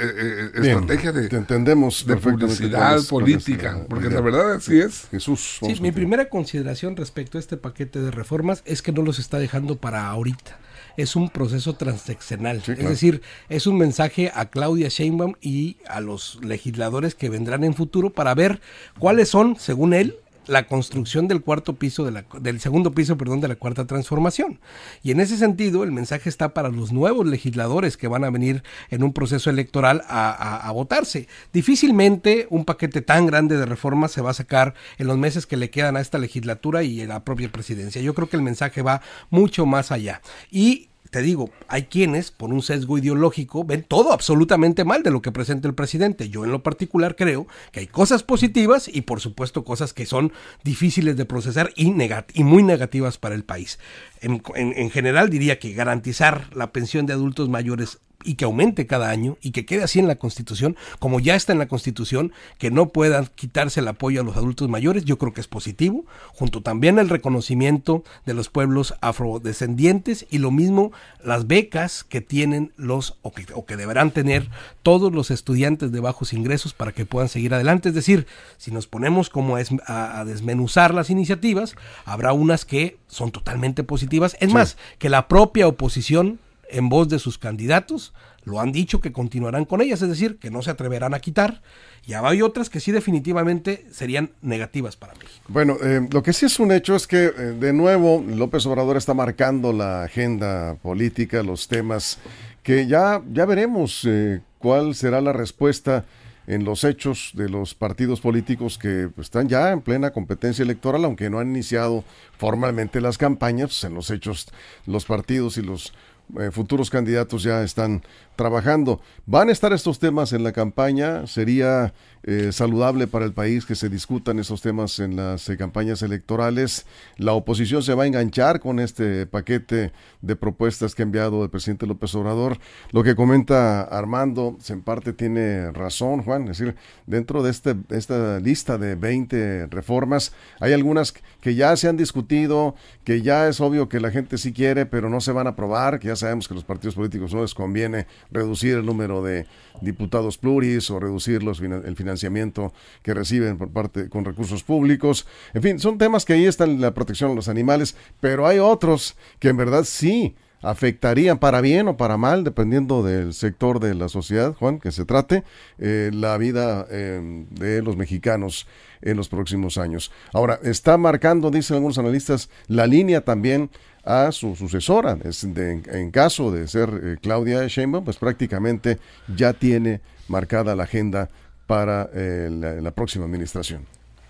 eh, 0.00 0.50
estrategias 0.54 1.14
de, 1.14 1.36
entendemos 1.36 2.06
de 2.06 2.16
publicidad 2.16 3.02
política, 3.08 3.84
porque 3.88 4.08
la 4.08 4.20
verdad 4.20 4.54
así 4.54 4.80
es. 4.80 5.08
Jesús. 5.10 5.58
Sí, 5.60 5.80
mi 5.80 5.92
primera 5.92 6.28
consideración 6.28 6.96
respecto 6.96 7.38
a 7.38 7.40
este 7.40 7.56
paquete 7.56 8.00
de 8.00 8.10
reformas 8.10 8.62
es 8.64 8.82
que 8.82 8.92
no 8.92 9.02
los 9.02 9.18
está 9.18 9.38
dejando 9.38 9.76
para 9.76 10.06
ahorita. 10.06 10.58
Es 10.96 11.16
un 11.16 11.28
proceso 11.28 11.74
transeccional, 11.74 12.62
es 12.66 12.88
decir, 12.88 13.22
es 13.48 13.66
un 13.66 13.78
mensaje 13.78 14.30
a 14.34 14.46
Claudia 14.46 14.88
Sheinbaum 14.88 15.34
y 15.40 15.76
a 15.88 16.00
los 16.00 16.38
legisladores 16.42 17.14
que 17.14 17.28
vendrán 17.28 17.64
en 17.64 17.74
futuro 17.74 18.10
para 18.10 18.34
ver 18.34 18.60
cuáles 18.98 19.28
son, 19.28 19.56
según 19.56 19.92
él, 19.94 20.16
la 20.46 20.66
construcción 20.66 21.28
del 21.28 21.42
cuarto 21.42 21.74
piso 21.74 22.04
de 22.04 22.12
la, 22.12 22.24
del 22.40 22.60
segundo 22.60 22.92
piso, 22.92 23.16
perdón, 23.16 23.40
de 23.40 23.48
la 23.48 23.56
cuarta 23.56 23.86
transformación. 23.86 24.60
Y 25.02 25.10
en 25.10 25.20
ese 25.20 25.36
sentido, 25.36 25.84
el 25.84 25.92
mensaje 25.92 26.28
está 26.28 26.54
para 26.54 26.68
los 26.68 26.92
nuevos 26.92 27.26
legisladores 27.26 27.96
que 27.96 28.08
van 28.08 28.24
a 28.24 28.30
venir 28.30 28.62
en 28.90 29.02
un 29.02 29.12
proceso 29.12 29.50
electoral 29.50 30.02
a, 30.08 30.70
votarse. 30.72 31.28
Difícilmente 31.52 32.46
un 32.50 32.64
paquete 32.64 33.00
tan 33.00 33.26
grande 33.26 33.56
de 33.56 33.66
reformas 33.66 34.12
se 34.12 34.20
va 34.20 34.30
a 34.30 34.34
sacar 34.34 34.74
en 34.98 35.06
los 35.06 35.16
meses 35.16 35.46
que 35.46 35.56
le 35.56 35.70
quedan 35.70 35.96
a 35.96 36.00
esta 36.00 36.18
legislatura 36.18 36.82
y 36.82 37.00
en 37.00 37.08
la 37.08 37.24
propia 37.24 37.50
presidencia. 37.50 38.02
Yo 38.02 38.14
creo 38.14 38.28
que 38.28 38.36
el 38.36 38.42
mensaje 38.42 38.82
va 38.82 39.00
mucho 39.30 39.64
más 39.64 39.90
allá. 39.90 40.20
Y 40.50 40.88
te 41.10 41.22
digo, 41.22 41.50
hay 41.68 41.84
quienes, 41.84 42.30
por 42.30 42.52
un 42.52 42.62
sesgo 42.62 42.98
ideológico, 42.98 43.64
ven 43.64 43.84
todo 43.86 44.12
absolutamente 44.12 44.84
mal 44.84 45.02
de 45.02 45.10
lo 45.10 45.22
que 45.22 45.32
presenta 45.32 45.68
el 45.68 45.74
presidente. 45.74 46.28
Yo 46.28 46.44
en 46.44 46.52
lo 46.52 46.62
particular 46.62 47.16
creo 47.16 47.46
que 47.72 47.80
hay 47.80 47.86
cosas 47.86 48.22
positivas 48.22 48.88
y 48.88 49.02
por 49.02 49.20
supuesto 49.20 49.64
cosas 49.64 49.92
que 49.92 50.06
son 50.06 50.32
difíciles 50.64 51.16
de 51.16 51.24
procesar 51.24 51.70
y, 51.76 51.94
y 52.34 52.44
muy 52.44 52.62
negativas 52.62 53.18
para 53.18 53.34
el 53.34 53.44
país. 53.44 53.78
En, 54.20 54.42
en 54.54 54.90
general 54.90 55.30
diría 55.30 55.58
que 55.58 55.72
garantizar 55.72 56.48
la 56.54 56.72
pensión 56.72 57.06
de 57.06 57.12
adultos 57.12 57.48
mayores 57.48 57.98
y 58.26 58.34
que 58.34 58.44
aumente 58.44 58.86
cada 58.86 59.08
año 59.08 59.38
y 59.40 59.52
que 59.52 59.64
quede 59.64 59.84
así 59.84 59.98
en 59.98 60.08
la 60.08 60.16
Constitución, 60.16 60.76
como 60.98 61.20
ya 61.20 61.36
está 61.36 61.52
en 61.52 61.58
la 61.58 61.68
Constitución, 61.68 62.32
que 62.58 62.70
no 62.70 62.88
puedan 62.88 63.28
quitarse 63.34 63.80
el 63.80 63.88
apoyo 63.88 64.20
a 64.20 64.24
los 64.24 64.36
adultos 64.36 64.68
mayores, 64.68 65.04
yo 65.04 65.16
creo 65.16 65.32
que 65.32 65.40
es 65.40 65.46
positivo, 65.46 66.04
junto 66.34 66.60
también 66.60 66.98
el 66.98 67.08
reconocimiento 67.08 68.04
de 68.26 68.34
los 68.34 68.48
pueblos 68.48 68.94
afrodescendientes 69.00 70.26
y 70.28 70.38
lo 70.38 70.50
mismo 70.50 70.92
las 71.24 71.46
becas 71.46 72.04
que 72.04 72.20
tienen 72.20 72.72
los 72.76 73.16
o 73.22 73.32
que, 73.32 73.46
o 73.54 73.64
que 73.64 73.76
deberán 73.76 74.10
tener 74.10 74.50
todos 74.82 75.12
los 75.12 75.30
estudiantes 75.30 75.92
de 75.92 76.00
bajos 76.00 76.32
ingresos 76.32 76.74
para 76.74 76.92
que 76.92 77.06
puedan 77.06 77.28
seguir 77.28 77.54
adelante. 77.54 77.90
Es 77.90 77.94
decir, 77.94 78.26
si 78.58 78.72
nos 78.72 78.86
ponemos 78.86 79.30
como 79.30 79.56
a, 79.56 80.20
a 80.20 80.24
desmenuzar 80.24 80.94
las 80.94 81.10
iniciativas, 81.10 81.76
habrá 82.04 82.32
unas 82.32 82.64
que 82.64 82.98
son 83.08 83.30
totalmente 83.30 83.84
positivas. 83.84 84.36
Es 84.40 84.52
más, 84.52 84.76
que 84.98 85.08
la 85.08 85.28
propia 85.28 85.68
oposición, 85.68 86.38
en 86.70 86.88
voz 86.88 87.08
de 87.08 87.18
sus 87.18 87.38
candidatos, 87.38 88.12
lo 88.44 88.60
han 88.60 88.70
dicho 88.70 89.00
que 89.00 89.12
continuarán 89.12 89.64
con 89.64 89.80
ellas, 89.80 90.00
es 90.02 90.08
decir, 90.08 90.38
que 90.38 90.50
no 90.50 90.62
se 90.62 90.70
atreverán 90.70 91.14
a 91.14 91.20
quitar. 91.20 91.62
Y 92.06 92.14
hay 92.14 92.42
otras 92.42 92.70
que 92.70 92.78
sí 92.78 92.92
definitivamente 92.92 93.86
serían 93.90 94.30
negativas 94.40 94.96
para 94.96 95.14
México. 95.14 95.44
Bueno, 95.48 95.76
eh, 95.82 96.06
lo 96.10 96.22
que 96.22 96.32
sí 96.32 96.46
es 96.46 96.60
un 96.60 96.70
hecho 96.70 96.94
es 96.94 97.08
que, 97.08 97.24
eh, 97.24 97.30
de 97.58 97.72
nuevo, 97.72 98.24
López 98.26 98.64
Obrador 98.66 98.96
está 98.96 99.14
marcando 99.14 99.72
la 99.72 100.04
agenda 100.04 100.76
política, 100.76 101.42
los 101.42 101.66
temas 101.66 102.18
que 102.62 102.86
ya, 102.86 103.20
ya 103.32 103.44
veremos 103.46 104.04
eh, 104.06 104.40
cuál 104.58 104.94
será 104.94 105.20
la 105.20 105.32
respuesta 105.32 106.04
en 106.46 106.64
los 106.64 106.84
hechos 106.84 107.32
de 107.34 107.48
los 107.48 107.74
partidos 107.74 108.20
políticos 108.20 108.78
que 108.78 109.08
están 109.18 109.48
ya 109.48 109.72
en 109.72 109.80
plena 109.80 110.12
competencia 110.12 110.62
electoral, 110.62 111.04
aunque 111.04 111.28
no 111.28 111.40
han 111.40 111.50
iniciado 111.50 112.04
formalmente 112.38 113.00
las 113.00 113.18
campañas, 113.18 113.70
pues, 113.70 113.84
en 113.84 113.94
los 113.94 114.10
hechos 114.10 114.46
los 114.86 115.04
partidos 115.04 115.58
y 115.58 115.62
los 115.62 115.92
eh, 116.40 116.50
futuros 116.50 116.90
candidatos 116.90 117.42
ya 117.42 117.62
están 117.62 118.02
trabajando. 118.36 119.00
¿Van 119.26 119.48
a 119.48 119.52
estar 119.52 119.72
estos 119.72 119.98
temas 119.98 120.32
en 120.32 120.44
la 120.44 120.52
campaña? 120.52 121.26
¿Sería 121.26 121.94
eh, 122.22 122.50
saludable 122.52 123.06
para 123.06 123.24
el 123.24 123.32
país 123.32 123.64
que 123.64 123.74
se 123.74 123.88
discutan 123.88 124.38
esos 124.38 124.60
temas 124.60 124.98
en 124.98 125.16
las 125.16 125.48
eh, 125.48 125.56
campañas 125.56 126.02
electorales? 126.02 126.86
¿La 127.16 127.32
oposición 127.32 127.82
se 127.82 127.94
va 127.94 128.04
a 128.04 128.06
enganchar 128.06 128.60
con 128.60 128.78
este 128.78 129.26
paquete 129.26 129.92
de 130.20 130.36
propuestas 130.36 130.94
que 130.94 131.02
ha 131.02 131.04
enviado 131.04 131.44
el 131.44 131.50
presidente 131.50 131.86
López 131.86 132.14
Obrador? 132.14 132.58
Lo 132.92 133.02
que 133.02 133.14
comenta 133.14 133.82
Armando, 133.82 134.58
en 134.68 134.82
parte 134.82 135.12
tiene 135.12 135.70
razón, 135.72 136.22
Juan. 136.22 136.42
Es 136.48 136.58
decir, 136.58 136.74
dentro 137.06 137.42
de 137.42 137.50
este, 137.50 137.76
esta 137.90 138.40
lista 138.40 138.76
de 138.76 138.96
20 138.96 139.68
reformas, 139.68 140.32
hay 140.60 140.72
algunas 140.72 141.14
que 141.40 141.54
ya 141.54 141.76
se 141.76 141.88
han 141.88 141.96
discutido, 141.96 142.74
que 143.04 143.22
ya 143.22 143.48
es 143.48 143.60
obvio 143.60 143.88
que 143.88 144.00
la 144.00 144.10
gente 144.10 144.36
sí 144.36 144.52
quiere, 144.52 144.84
pero 144.84 145.08
no 145.08 145.20
se 145.20 145.32
van 145.32 145.46
a 145.46 145.50
aprobar, 145.50 145.98
que 146.00 146.08
ya 146.08 146.15
sabemos 146.16 146.48
que 146.48 146.54
los 146.54 146.64
partidos 146.64 146.94
políticos 146.94 147.32
no 147.34 147.42
les 147.42 147.54
conviene 147.54 148.06
reducir 148.30 148.76
el 148.76 148.86
número 148.86 149.22
de 149.22 149.46
diputados 149.80 150.38
pluris 150.38 150.90
o 150.90 150.98
reducir 150.98 151.42
los, 151.42 151.60
el 151.60 151.96
financiamiento 151.96 152.72
que 153.02 153.14
reciben 153.14 153.58
por 153.58 153.70
parte 153.70 154.08
con 154.08 154.24
recursos 154.24 154.62
públicos. 154.62 155.26
En 155.54 155.62
fin, 155.62 155.78
son 155.78 155.98
temas 155.98 156.24
que 156.24 156.32
ahí 156.32 156.46
están 156.46 156.80
la 156.80 156.94
protección 156.94 157.30
de 157.30 157.36
los 157.36 157.48
animales, 157.48 157.96
pero 158.20 158.46
hay 158.46 158.58
otros 158.58 159.16
que 159.38 159.48
en 159.48 159.56
verdad 159.56 159.84
sí 159.84 160.34
afectarían 160.62 161.38
para 161.38 161.60
bien 161.60 161.88
o 161.88 161.96
para 161.96 162.16
mal, 162.16 162.42
dependiendo 162.42 163.02
del 163.02 163.34
sector 163.34 163.78
de 163.78 163.94
la 163.94 164.08
sociedad, 164.08 164.54
Juan, 164.54 164.80
que 164.80 164.90
se 164.90 165.04
trate, 165.04 165.44
eh, 165.78 166.10
la 166.12 166.36
vida 166.38 166.86
eh, 166.90 167.44
de 167.50 167.82
los 167.82 167.96
mexicanos 167.96 168.66
en 169.02 169.16
los 169.16 169.28
próximos 169.28 169.78
años. 169.78 170.10
Ahora, 170.32 170.58
está 170.62 170.96
marcando, 170.96 171.50
dicen 171.50 171.76
algunos 171.76 171.98
analistas, 171.98 172.50
la 172.66 172.86
línea 172.86 173.20
también 173.20 173.70
a 174.06 174.32
su 174.32 174.54
sucesora. 174.54 175.18
en, 175.20 176.10
caso 176.10 176.50
de 176.50 176.68
ser 176.68 176.88
eh, 177.02 177.16
Claudia 177.20 177.66
Sheinbaum, 177.66 178.04
pues 178.04 178.16
prácticamente 178.16 178.98
ya 179.34 179.52
tiene 179.52 180.00
marcada 180.28 180.74
la 180.76 180.84
agenda 180.84 181.28
para 181.66 182.08
eh, 182.14 182.48
la, 182.50 182.90
próxima 182.92 183.24
administración. 183.24 183.84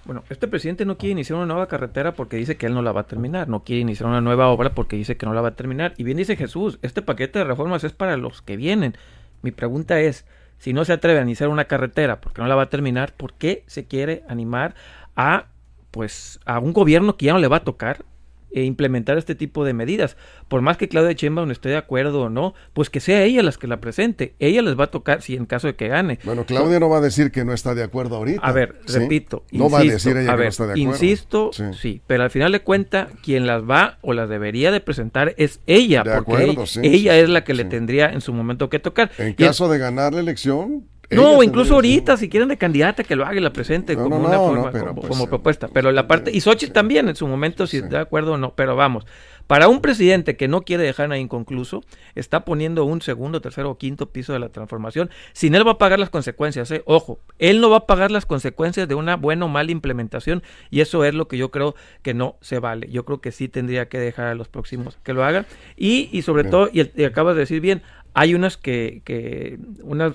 Bueno, 0.06 0.24
este 0.30 0.48
presidente 0.48 0.84
no 0.84 0.96
quiere 0.96 1.12
iniciar 1.12 1.36
una 1.36 1.46
nueva 1.46 1.66
carretera 1.66 2.14
porque 2.14 2.36
dice 2.36 2.56
que 2.56 2.66
él 2.66 2.74
no 2.74 2.80
la 2.80 2.92
va 2.92 3.02
a 3.02 3.06
terminar, 3.06 3.48
no 3.48 3.64
quiere 3.64 3.82
iniciar 3.82 4.08
una 4.08 4.20
nueva 4.20 4.48
obra 4.48 4.74
porque 4.74 4.96
dice 4.96 5.16
que 5.16 5.26
no 5.26 5.34
la 5.34 5.42
va 5.42 5.48
a 5.48 5.54
terminar. 5.54 5.94
Y 5.98 6.04
bien 6.04 6.16
dice 6.16 6.36
Jesús, 6.36 6.78
este 6.82 7.02
paquete 7.02 7.40
de 7.40 7.44
reformas 7.44 7.84
es 7.84 7.92
para 7.92 8.16
los 8.16 8.40
que 8.40 8.56
vienen. 8.56 8.96
Mi 9.42 9.50
pregunta 9.50 10.00
es, 10.00 10.24
si 10.58 10.72
no 10.72 10.84
se 10.84 10.94
atreve 10.94 11.18
a 11.18 11.22
iniciar 11.22 11.50
una 11.50 11.66
carretera 11.66 12.20
porque 12.20 12.40
no 12.40 12.48
la 12.48 12.54
va 12.54 12.62
a 12.62 12.70
terminar, 12.70 13.12
¿por 13.14 13.34
qué 13.34 13.64
se 13.66 13.84
quiere 13.84 14.24
animar 14.28 14.74
a 15.16 15.46
pues 15.90 16.40
a 16.44 16.58
un 16.60 16.72
gobierno 16.72 17.16
que 17.16 17.26
ya 17.26 17.32
no 17.32 17.38
le 17.38 17.48
va 17.48 17.58
a 17.58 17.64
tocar 17.64 18.04
e 18.52 18.64
implementar 18.64 19.18
este 19.18 19.34
tipo 19.34 19.64
de 19.64 19.74
medidas. 19.74 20.16
Por 20.48 20.62
más 20.62 20.76
que 20.76 20.88
Claudia 20.88 21.12
Sheinbaum 21.12 21.50
esté 21.50 21.68
de 21.68 21.76
acuerdo 21.76 22.22
o 22.22 22.28
no, 22.30 22.54
pues 22.72 22.90
que 22.90 23.00
sea 23.00 23.22
ella 23.22 23.42
las 23.42 23.58
que 23.58 23.66
la 23.66 23.80
presente. 23.80 24.34
Ella 24.38 24.62
les 24.62 24.78
va 24.78 24.84
a 24.84 24.90
tocar 24.90 25.22
si 25.22 25.34
en 25.34 25.46
caso 25.46 25.66
de 25.66 25.76
que 25.76 25.88
gane. 25.88 26.18
Bueno, 26.24 26.44
Claudia 26.46 26.80
no 26.80 26.88
va 26.88 26.98
a 26.98 27.00
decir 27.00 27.30
que 27.30 27.44
no 27.44 27.52
está 27.52 27.74
de 27.74 27.82
acuerdo 27.82 28.16
ahorita. 28.16 28.40
A 28.40 28.52
ver, 28.52 28.80
repito. 28.86 29.44
No 29.52 29.68
va 29.68 29.80
a 29.80 29.84
decir 29.84 30.16
ella 30.16 30.36
que 30.36 30.42
no 30.42 30.48
está 30.48 30.66
de 30.66 30.72
acuerdo. 30.72 30.90
Insisto, 30.90 31.50
sí. 31.52 32.00
pero 32.06 32.22
al 32.22 32.30
final 32.30 32.52
de 32.52 32.60
cuenta, 32.60 33.08
quien 33.22 33.46
las 33.46 33.62
va 33.62 33.98
o 34.02 34.12
las 34.12 34.28
debería 34.28 34.70
de 34.70 34.80
presentar 34.80 35.34
es 35.36 35.60
ella, 35.66 36.02
porque 36.02 36.56
ella, 36.82 37.18
es 37.18 37.28
la 37.28 37.44
que 37.44 37.54
le 37.54 37.64
tendría 37.64 38.06
en 38.10 38.20
su 38.20 38.32
momento 38.32 38.70
que 38.70 38.78
tocar. 38.78 39.10
En 39.18 39.34
caso 39.34 39.68
de 39.68 39.78
ganar 39.78 40.14
la 40.14 40.20
elección, 40.20 40.86
no, 41.10 41.42
incluso 41.42 41.74
ahorita, 41.74 42.16
si 42.16 42.28
quieren 42.28 42.48
de 42.48 42.56
candidata, 42.56 43.04
que 43.04 43.16
lo 43.16 43.24
haga 43.24 43.36
y 43.36 43.40
la 43.40 43.52
presente 43.52 43.96
como 43.96 44.18
una 44.18 44.38
forma, 44.38 44.72
como, 44.72 44.94
pues, 45.02 45.26
propuesta. 45.28 45.68
Pero 45.72 45.92
la 45.92 46.06
parte, 46.06 46.30
y 46.32 46.40
Xochitl 46.40 46.72
también 46.72 47.08
en 47.08 47.16
su 47.16 47.26
momento, 47.26 47.66
si 47.66 47.78
está 47.78 47.96
de 47.96 48.02
acuerdo 48.02 48.32
o 48.32 48.36
no, 48.36 48.54
pero 48.54 48.76
vamos, 48.76 49.06
para 49.46 49.68
un 49.68 49.80
presidente 49.80 50.36
que 50.36 50.48
no 50.48 50.62
quiere 50.62 50.82
dejar 50.82 51.08
nada 51.08 51.20
inconcluso, 51.20 51.84
está 52.16 52.44
poniendo 52.44 52.84
un 52.84 53.00
segundo, 53.00 53.40
tercero 53.40 53.70
o 53.70 53.78
quinto 53.78 54.10
piso 54.10 54.32
de 54.32 54.40
la 54.40 54.48
transformación, 54.48 55.10
sin 55.32 55.54
él 55.54 55.66
va 55.66 55.72
a 55.72 55.78
pagar 55.78 56.00
las 56.00 56.10
consecuencias, 56.10 56.70
¿eh? 56.72 56.82
ojo, 56.84 57.20
él 57.38 57.60
no 57.60 57.70
va 57.70 57.78
a 57.78 57.86
pagar 57.86 58.10
las 58.10 58.26
consecuencias 58.26 58.88
de 58.88 58.96
una 58.96 59.16
buena 59.16 59.44
o 59.44 59.48
mala 59.48 59.70
implementación, 59.70 60.42
y 60.70 60.80
eso 60.80 61.04
es 61.04 61.14
lo 61.14 61.28
que 61.28 61.38
yo 61.38 61.50
creo 61.52 61.76
que 62.02 62.14
no 62.14 62.36
se 62.40 62.58
vale. 62.58 62.88
Yo 62.90 63.04
creo 63.04 63.20
que 63.20 63.30
sí 63.30 63.48
tendría 63.48 63.88
que 63.88 63.98
dejar 63.98 64.26
a 64.26 64.34
los 64.34 64.48
próximos 64.48 64.98
que 65.04 65.12
lo 65.12 65.24
hagan, 65.24 65.46
y, 65.76 66.08
y 66.10 66.22
sobre 66.22 66.44
todo, 66.44 66.68
y, 66.72 66.90
y 67.00 67.04
acabas 67.04 67.36
de 67.36 67.40
decir 67.40 67.60
bien, 67.60 67.82
hay 68.16 68.34
unas 68.34 68.56
que, 68.56 69.02
que, 69.04 69.58
unas 69.82 70.14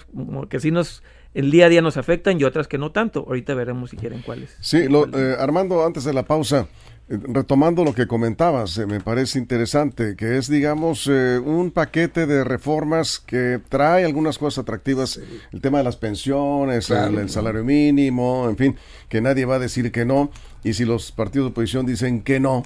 que 0.50 0.60
sí 0.60 0.72
nos 0.72 1.04
el 1.36 1.52
día 1.52 1.68
a 1.68 1.70
día 1.70 1.82
nos 1.82 1.98
afectan 1.98 2.42
y 2.42 2.44
otras 2.44 2.68
que 2.68 2.80
no 2.80 2.92
tanto. 2.92 3.20
Ahorita 3.28 3.54
veremos 3.54 3.92
si 3.92 3.96
quieren 3.96 4.24
cuáles. 4.24 4.58
Sí, 4.60 4.90
lo, 4.90 5.06
eh, 5.08 5.36
Armando, 5.40 5.86
antes 5.86 6.04
de 6.04 6.12
la 6.12 6.24
pausa, 6.24 6.68
eh, 7.08 7.20
retomando 7.28 7.86
lo 7.86 7.94
que 7.94 8.08
comentabas, 8.08 8.76
eh, 8.80 8.88
me 8.88 9.02
parece 9.02 9.38
interesante, 9.38 10.16
que 10.18 10.38
es, 10.38 10.50
digamos, 10.50 11.06
un 11.06 11.70
paquete 11.70 12.26
de 12.26 12.44
reformas 12.44 13.20
que 13.20 13.62
trae 13.70 14.04
algunas 14.04 14.40
cosas 14.40 14.64
atractivas, 14.64 15.22
el 15.52 15.62
tema 15.62 15.78
de 15.78 15.84
las 15.84 15.96
pensiones, 15.96 16.90
el, 16.90 17.30
salario 17.30 17.64
mínimo, 17.64 18.50
en 18.50 18.58
fin, 18.58 18.76
que 19.10 19.22
nadie 19.22 19.46
va 19.46 19.56
a 19.56 19.60
decir 19.60 19.92
que 19.92 20.06
no, 20.06 20.32
y 20.64 20.74
si 20.74 20.86
los 20.86 21.12
partidos 21.12 21.46
de 21.46 21.52
oposición 21.52 21.86
dicen 21.86 22.24
que 22.24 22.40
no, 22.40 22.64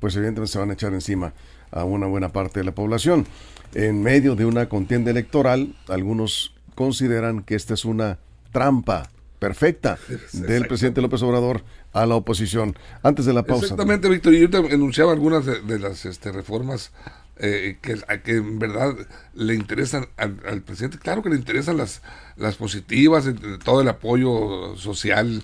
pues 0.00 0.16
evidentemente 0.16 0.52
se 0.52 0.58
van 0.58 0.70
a 0.70 0.72
echar 0.74 0.92
encima 0.92 1.34
a 1.70 1.84
una 1.84 2.08
buena 2.08 2.30
parte 2.30 2.60
de 2.60 2.64
la 2.64 2.72
población 2.72 3.26
en 3.74 4.02
medio 4.02 4.34
de 4.34 4.44
una 4.44 4.68
contienda 4.68 5.10
electoral, 5.10 5.74
algunos 5.88 6.54
consideran 6.74 7.42
que 7.42 7.54
esta 7.54 7.74
es 7.74 7.84
una 7.84 8.18
trampa 8.52 9.10
perfecta 9.38 9.98
del 10.32 10.66
presidente 10.66 11.00
López 11.00 11.22
Obrador 11.22 11.62
a 11.92 12.06
la 12.06 12.14
oposición. 12.14 12.76
Antes 13.02 13.26
de 13.26 13.32
la 13.32 13.42
pausa. 13.42 13.64
Exactamente, 13.64 14.08
Víctor. 14.08 14.32
Yo 14.34 14.48
te 14.48 14.58
enunciaba 14.58 15.12
algunas 15.12 15.44
de, 15.44 15.78
las 15.78 16.06
este, 16.06 16.32
reformas 16.32 16.92
eh, 17.38 17.78
que, 17.82 17.96
que, 18.22 18.36
en 18.36 18.58
verdad 18.58 18.94
le 19.34 19.54
interesan 19.54 20.06
al, 20.16 20.62
presidente. 20.62 20.98
Claro 20.98 21.22
que 21.22 21.30
le 21.30 21.36
interesan 21.36 21.76
las, 21.76 22.02
las 22.36 22.56
positivas, 22.56 23.28
todo 23.64 23.80
el 23.80 23.88
apoyo 23.88 24.76
social 24.76 25.42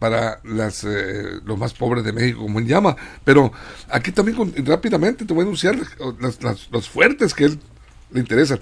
para 0.00 0.40
las, 0.44 0.82
eh, 0.82 1.40
los 1.44 1.58
más 1.58 1.74
pobres 1.74 2.02
de 2.02 2.12
México, 2.12 2.40
como 2.40 2.58
él 2.58 2.66
llama. 2.66 2.96
Pero 3.22 3.52
aquí 3.88 4.10
también 4.10 4.52
rápidamente 4.64 5.26
te 5.26 5.34
voy 5.34 5.42
a 5.42 5.44
anunciar 5.44 5.76
las, 6.18 6.68
los 6.72 6.88
fuertes 6.88 7.34
que 7.34 7.44
él 7.44 7.60
le 8.10 8.20
interesan. 8.20 8.58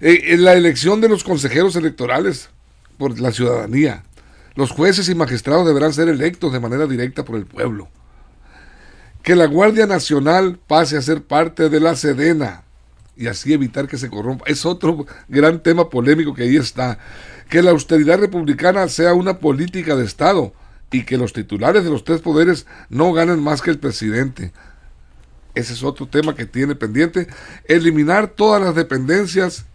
Eh, 0.00 0.36
la 0.38 0.54
elección 0.54 1.00
de 1.00 1.08
los 1.08 1.24
consejeros 1.24 1.74
electorales 1.74 2.50
por 2.96 3.18
la 3.18 3.32
ciudadanía. 3.32 4.04
Los 4.54 4.70
jueces 4.70 5.08
y 5.08 5.14
magistrados 5.16 5.66
deberán 5.66 5.92
ser 5.92 6.08
electos 6.08 6.52
de 6.52 6.60
manera 6.60 6.86
directa 6.86 7.24
por 7.24 7.36
el 7.36 7.46
pueblo. 7.46 7.88
Que 9.24 9.34
la 9.34 9.46
Guardia 9.46 9.86
Nacional 9.86 10.58
pase 10.68 10.96
a 10.96 11.02
ser 11.02 11.24
parte 11.24 11.68
de 11.68 11.80
la 11.80 11.96
Sedena 11.96 12.62
y 13.16 13.26
así 13.26 13.52
evitar 13.52 13.88
que 13.88 13.98
se 13.98 14.08
corrompa. 14.08 14.44
Es 14.46 14.64
otro 14.64 15.04
gran 15.26 15.60
tema 15.64 15.90
polémico 15.90 16.32
que 16.32 16.44
ahí 16.44 16.56
está. 16.56 17.00
Que 17.48 17.60
la 17.60 17.72
austeridad 17.72 18.20
republicana 18.20 18.86
sea 18.86 19.14
una 19.14 19.40
política 19.40 19.96
de 19.96 20.04
Estado 20.04 20.54
y 20.90 21.04
que 21.04 21.18
los 21.18 21.32
titulares 21.32 21.84
de 21.84 21.90
los 21.90 22.04
tres 22.04 22.20
poderes 22.20 22.66
no 22.88 23.12
ganen 23.12 23.42
más 23.42 23.62
que 23.62 23.70
el 23.70 23.78
presidente. 23.78 24.52
Ese 25.54 25.72
es 25.72 25.82
otro 25.82 26.06
tema 26.06 26.34
que 26.34 26.46
tiene 26.46 26.74
pendiente. 26.74 27.28
Eliminar 27.64 28.28
todas 28.28 28.62
las 28.62 28.74
dependencias 28.74 29.66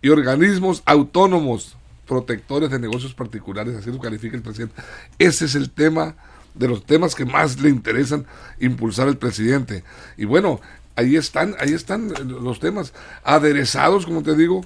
y 0.00 0.08
organismos 0.08 0.82
autónomos 0.86 1.76
protectores 2.06 2.70
de 2.70 2.78
negocios 2.78 3.14
particulares, 3.14 3.74
así 3.74 3.90
lo 3.90 3.98
califica 3.98 4.36
el 4.36 4.42
presidente. 4.42 4.74
Ese 5.18 5.46
es 5.46 5.54
el 5.54 5.70
tema 5.70 6.14
de 6.54 6.68
los 6.68 6.84
temas 6.84 7.14
que 7.14 7.24
más 7.24 7.60
le 7.60 7.68
interesan 7.68 8.26
impulsar 8.60 9.08
al 9.08 9.18
presidente. 9.18 9.82
Y 10.16 10.24
bueno, 10.24 10.60
ahí 10.96 11.16
están, 11.16 11.56
ahí 11.58 11.72
están 11.72 12.12
los 12.26 12.60
temas 12.60 12.92
aderezados, 13.24 14.06
como 14.06 14.22
te 14.22 14.36
digo, 14.36 14.64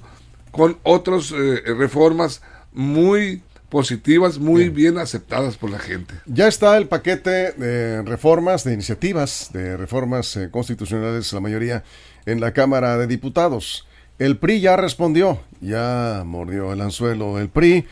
con 0.51 0.79
otras 0.83 1.33
eh, 1.33 1.63
reformas 1.67 2.43
muy 2.73 3.43
positivas, 3.69 4.39
muy 4.39 4.69
bien. 4.69 4.99
aceptadas 4.99 5.57
por 5.57 5.71
la 5.71 5.79
gente. 5.79 6.15
Ya 6.27 6.49
está 6.49 6.77
el 6.77 6.89
paquete 6.89 7.53
de 7.53 8.03
reformas, 8.03 8.65
de 8.65 8.75
iniciativas, 8.75 9.51
de 9.53 9.77
reformas 9.77 10.37
eh, 10.37 10.51
constitucionales, 10.51 11.33
la 11.33 11.41
mayoría 11.41 11.85
en 12.27 12.41
la 12.41 12.53
Cámara 12.53 12.97
de 12.99 13.07
Diputados. 13.07 13.87
El 14.19 14.37
PRI 14.37 14.61
ya 14.61 14.77
respondió, 14.77 15.41
ya 15.61 16.23
mordió 16.27 16.73
el 16.73 16.81
anzuelo 16.81 17.39
el 17.39 17.49
PRI. 17.49 17.87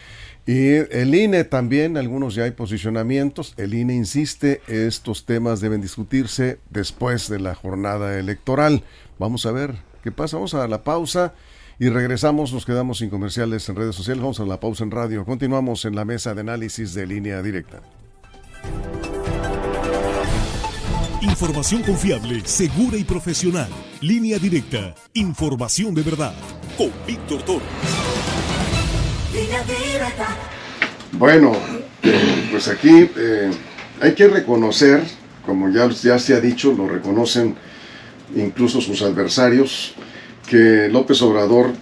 Y 0.48 0.74
el 0.74 1.12
INE 1.14 1.42
también, 1.42 1.96
algunos 1.96 2.36
ya 2.36 2.44
hay 2.44 2.52
posicionamientos. 2.52 3.54
El 3.56 3.74
INE 3.74 3.94
insiste, 3.94 4.60
estos 4.68 5.26
temas 5.26 5.60
deben 5.60 5.80
discutirse 5.80 6.58
después 6.70 7.28
de 7.28 7.40
la 7.40 7.54
jornada 7.56 8.18
electoral. 8.18 8.84
Vamos 9.18 9.44
a 9.44 9.50
ver 9.50 9.74
qué 10.04 10.12
pasa. 10.12 10.36
Vamos 10.36 10.54
a 10.54 10.68
la 10.68 10.84
pausa 10.84 11.34
y 11.78 11.88
regresamos. 11.88 12.52
Nos 12.52 12.64
quedamos 12.64 12.98
sin 12.98 13.10
comerciales 13.10 13.68
en 13.68 13.76
redes 13.76 13.94
sociales. 13.94 14.22
Vamos 14.22 14.40
a 14.40 14.44
la 14.44 14.60
pausa 14.60 14.84
en 14.84 14.90
radio. 14.90 15.24
Continuamos 15.24 15.84
en 15.84 15.94
la 15.94 16.04
mesa 16.04 16.34
de 16.34 16.40
análisis 16.40 16.94
de 16.94 17.06
línea 17.06 17.42
directa. 17.42 17.80
Información 21.20 21.82
confiable, 21.82 22.40
segura 22.44 22.96
y 22.96 23.04
profesional. 23.04 23.68
Línea 24.00 24.38
directa. 24.38 24.94
Información 25.14 25.94
de 25.94 26.02
verdad. 26.02 26.34
Con 26.78 26.90
Víctor 27.06 27.42
Toro. 27.42 27.64
Bueno, 31.12 31.52
eh, 32.02 32.48
pues 32.50 32.68
aquí 32.68 33.10
eh, 33.16 33.50
hay 34.00 34.14
que 34.14 34.28
reconocer, 34.28 35.02
como 35.44 35.68
ya, 35.68 35.88
ya 35.90 36.18
se 36.18 36.34
ha 36.34 36.40
dicho, 36.40 36.72
lo 36.72 36.88
reconocen 36.88 37.56
incluso 38.34 38.80
sus 38.80 39.02
adversarios, 39.02 39.94
que 40.46 40.88
López 40.90 41.20
Obrador 41.22 41.72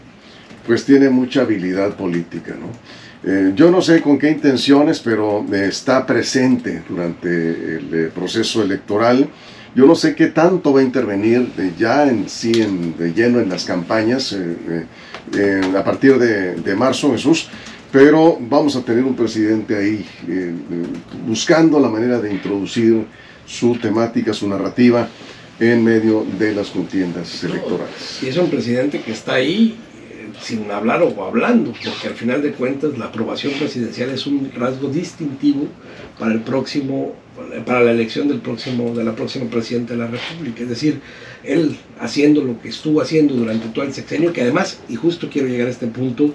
pues 0.67 0.85
tiene 0.85 1.11
mucha 1.11 1.43
habilidad 1.43 1.95
política, 1.97 2.55
¿no? 2.59 2.69
Eh, 3.31 3.53
yo 3.55 3.71
no 3.71 3.81
sé 3.81 4.03
con 4.03 4.19
qué 4.19 4.31
intenciones, 4.31 5.01
pero 5.01 5.45
está 5.53 6.05
presente 6.05 6.83
durante 6.89 7.29
el 7.29 8.11
proceso 8.15 8.63
electoral. 8.63 9.29
Yo 9.75 9.87
no 9.87 9.95
sé 9.95 10.15
qué 10.15 10.27
tanto 10.27 10.73
va 10.73 10.81
a 10.81 10.83
intervenir 10.83 11.49
ya 11.79 12.07
en 12.07 12.29
sí, 12.29 12.61
en, 12.61 12.97
de 12.97 13.13
lleno 13.13 13.41
en 13.41 13.49
las 13.49 13.65
campañas 13.65 14.37
a 15.77 15.85
partir 15.85 16.19
de, 16.19 16.55
de 16.57 16.75
marzo, 16.77 17.13
Jesús 17.13 17.49
pero 17.95 18.37
vamos 18.41 18.75
a 18.75 18.81
tener 18.81 19.05
un 19.05 19.15
presidente 19.15 19.77
ahí 19.77 20.05
eh, 20.29 20.53
buscando 21.29 21.79
la 21.79 21.89
manera 21.89 22.21
de 22.21 22.33
introducir 22.33 23.07
su 23.47 23.77
temática, 23.77 24.35
su 24.35 24.49
narrativa 24.49 25.07
en 25.61 25.85
medio 25.85 26.27
de 26.39 26.55
las 26.55 26.71
contiendas 26.71 27.45
electorales. 27.45 28.21
Y 28.23 28.29
es 28.29 28.37
un 28.37 28.51
presidente 28.51 29.01
que 29.01 29.13
está 29.13 29.35
ahí 29.35 29.77
eh, 30.11 30.29
sin 30.41 30.71
hablar 30.71 31.03
o 31.03 31.25
hablando, 31.25 31.73
porque 31.73 32.09
al 32.09 32.15
final 32.15 32.43
de 32.43 32.53
cuentas 32.53 32.99
la 32.99 33.07
aprobación 33.07 33.53
presidencial 33.55 34.11
es 34.11 34.27
un 34.27 34.51
rasgo 34.55 34.89
distintivo 34.89 35.67
para 36.19 36.33
el 36.33 36.41
próximo, 36.41 37.15
para 37.67 37.83
la 37.83 37.93
elección 37.93 38.29
del 38.29 38.39
próximo, 38.39 38.95
de 38.95 39.05
la 39.05 39.15
próxima 39.15 39.49
presidenta 39.49 39.95
de 39.95 40.01
la 40.01 40.07
República. 40.09 40.63
Es 40.63 40.69
decir, 40.69 41.01
él 41.45 41.77
haciendo 42.01 42.43
lo 42.43 42.61
que 42.61 42.69
estuvo 42.69 43.01
haciendo 43.01 43.35
durante 43.35 43.69
todo 43.69 43.85
el 43.85 43.93
sexenio, 43.93 44.33
que 44.33 44.43
además, 44.43 44.81
y 44.89 44.97
justo 44.97 45.29
quiero 45.31 45.49
llegar 45.49 45.69
a 45.69 45.71
este 45.71 45.87
punto, 45.87 46.35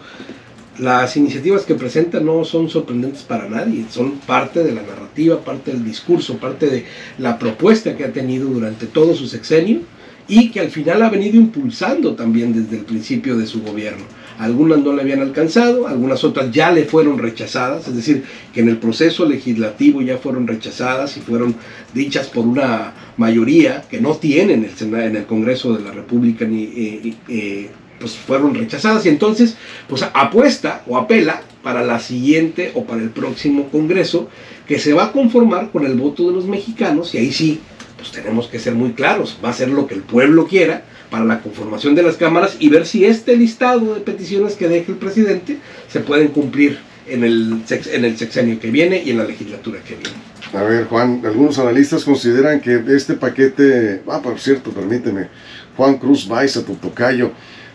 las 0.80 1.18
iniciativas 1.18 1.64
que 1.64 1.76
presenta 1.76 2.20
no 2.20 2.46
son 2.46 2.70
sorprendentes 2.70 3.24
para 3.24 3.50
nadie, 3.50 3.86
son 3.90 4.14
parte 4.20 4.64
de 4.64 4.74
la 4.74 4.82
narrativa, 4.82 5.44
parte 5.44 5.72
del 5.72 5.84
discurso, 5.84 6.38
parte 6.38 6.68
de 6.68 6.86
la 7.18 7.38
propuesta 7.38 7.96
que 7.98 8.06
ha 8.06 8.14
tenido 8.14 8.48
durante 8.48 8.86
todo 8.86 9.14
su 9.14 9.28
sexenio 9.28 9.82
y 10.28 10.52
que 10.52 10.60
al 10.60 10.70
final 10.70 11.02
ha 11.02 11.10
venido 11.10 11.38
impulsando 11.38 12.14
también 12.14 12.54
desde 12.54 12.78
el 12.78 12.86
principio 12.86 13.36
de 13.36 13.48
su 13.48 13.62
gobierno. 13.62 14.04
Algunas 14.38 14.80
no 14.80 14.94
le 14.94 15.02
habían 15.02 15.22
alcanzado, 15.22 15.88
algunas 15.88 16.24
otras 16.24 16.50
ya 16.52 16.72
le 16.72 16.86
fueron 16.86 17.18
rechazadas, 17.18 17.88
es 17.90 17.96
decir, 17.96 18.24
que 18.54 18.62
en 18.62 18.70
el 18.70 18.78
proceso 18.78 19.26
legislativo 19.26 20.02
ya 20.02 20.18
fueron 20.18 20.48
rechazadas 20.48 21.18
y 21.18 21.20
fueron 21.20 21.56
dichas 21.94 22.28
por 22.28 22.46
una 22.48 22.94
mayoría 23.18 23.84
que 23.90 24.00
no 24.00 24.16
tiene 24.16 24.54
en 24.54 24.64
el, 24.64 24.94
en 25.02 25.16
el 25.18 25.26
Congreso 25.26 25.74
de 25.74 25.84
la 25.84 25.92
República 25.92 26.46
ni, 26.46 26.64
eh, 26.64 27.14
eh, 27.28 27.70
pues 28.00 28.14
fueron 28.14 28.56
rechazadas 28.56 29.06
y 29.06 29.10
entonces 29.10 29.56
pues 29.88 30.04
apuesta 30.14 30.84
o 30.88 30.98
apela 30.98 31.42
para 31.64 31.84
la 31.84 32.00
siguiente 32.00 32.72
o 32.76 32.86
para 32.86 33.02
el 33.02 33.10
próximo 33.10 33.70
Congreso 33.70 34.30
que 34.68 34.80
se 34.80 34.94
va 34.94 35.06
a 35.06 35.12
conformar 35.12 35.72
con 35.72 35.86
el 35.86 35.96
voto 35.96 36.28
de 36.28 36.34
los 36.34 36.46
mexicanos 36.46 37.14
y 37.14 37.18
ahí 37.18 37.32
sí 37.32 37.60
pues 37.98 38.12
tenemos 38.12 38.48
que 38.48 38.60
ser 38.60 38.76
muy 38.76 38.94
claros, 38.94 39.38
va 39.44 39.50
a 39.50 39.54
ser 39.54 39.70
lo 39.70 39.86
que 39.86 39.96
el 39.96 40.02
pueblo 40.02 40.48
quiera 40.48 40.84
para 41.12 41.26
la 41.26 41.42
conformación 41.42 41.96
de 41.96 42.04
las 42.04 42.16
cámaras 42.16 42.56
y 42.60 42.70
ver 42.70 42.86
si 42.86 43.04
este 43.04 43.36
listado 43.36 43.94
de 43.94 44.02
peticiones 44.02 44.54
que 44.56 44.70
deje 44.70 44.94
el 44.94 44.98
presidente 44.98 45.58
se 45.90 46.00
pueden 46.00 46.30
cumplir 46.30 46.80
en 47.08 47.24
el, 47.24 47.62
en 47.92 48.06
el 48.06 48.18
sexenio 48.18 48.60
que 48.60 48.72
viene 48.72 49.02
y 49.04 49.12
en 49.12 49.18
la 49.18 49.26
legislatura 49.26 49.80
que 49.86 49.96
viene. 49.96 50.16
A 50.54 50.64
ver, 50.64 50.86
Juan, 50.86 51.22
algunos 51.26 51.60
analistas 51.60 52.04
consideran 52.04 52.62
que 52.62 52.82
este 52.90 53.16
paquete, 53.16 54.02
ah, 54.08 54.22
por 54.22 54.40
cierto, 54.40 54.72
permíteme, 54.72 55.28
Juan 55.76 55.98
Cruz 55.98 56.28
Baiza, 56.28 56.64
tu 56.64 56.76
tocayo, 56.76 57.32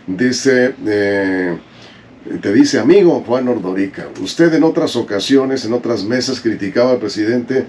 Dice, 0.07 0.75
eh, 0.85 1.57
te 2.41 2.53
dice, 2.53 2.79
amigo 2.79 3.23
Juan 3.25 3.47
Ordorica, 3.47 4.07
usted 4.21 4.53
en 4.53 4.63
otras 4.63 4.95
ocasiones, 4.95 5.65
en 5.65 5.73
otras 5.73 6.03
mesas 6.03 6.41
criticaba 6.41 6.91
al 6.91 6.97
presidente 6.97 7.65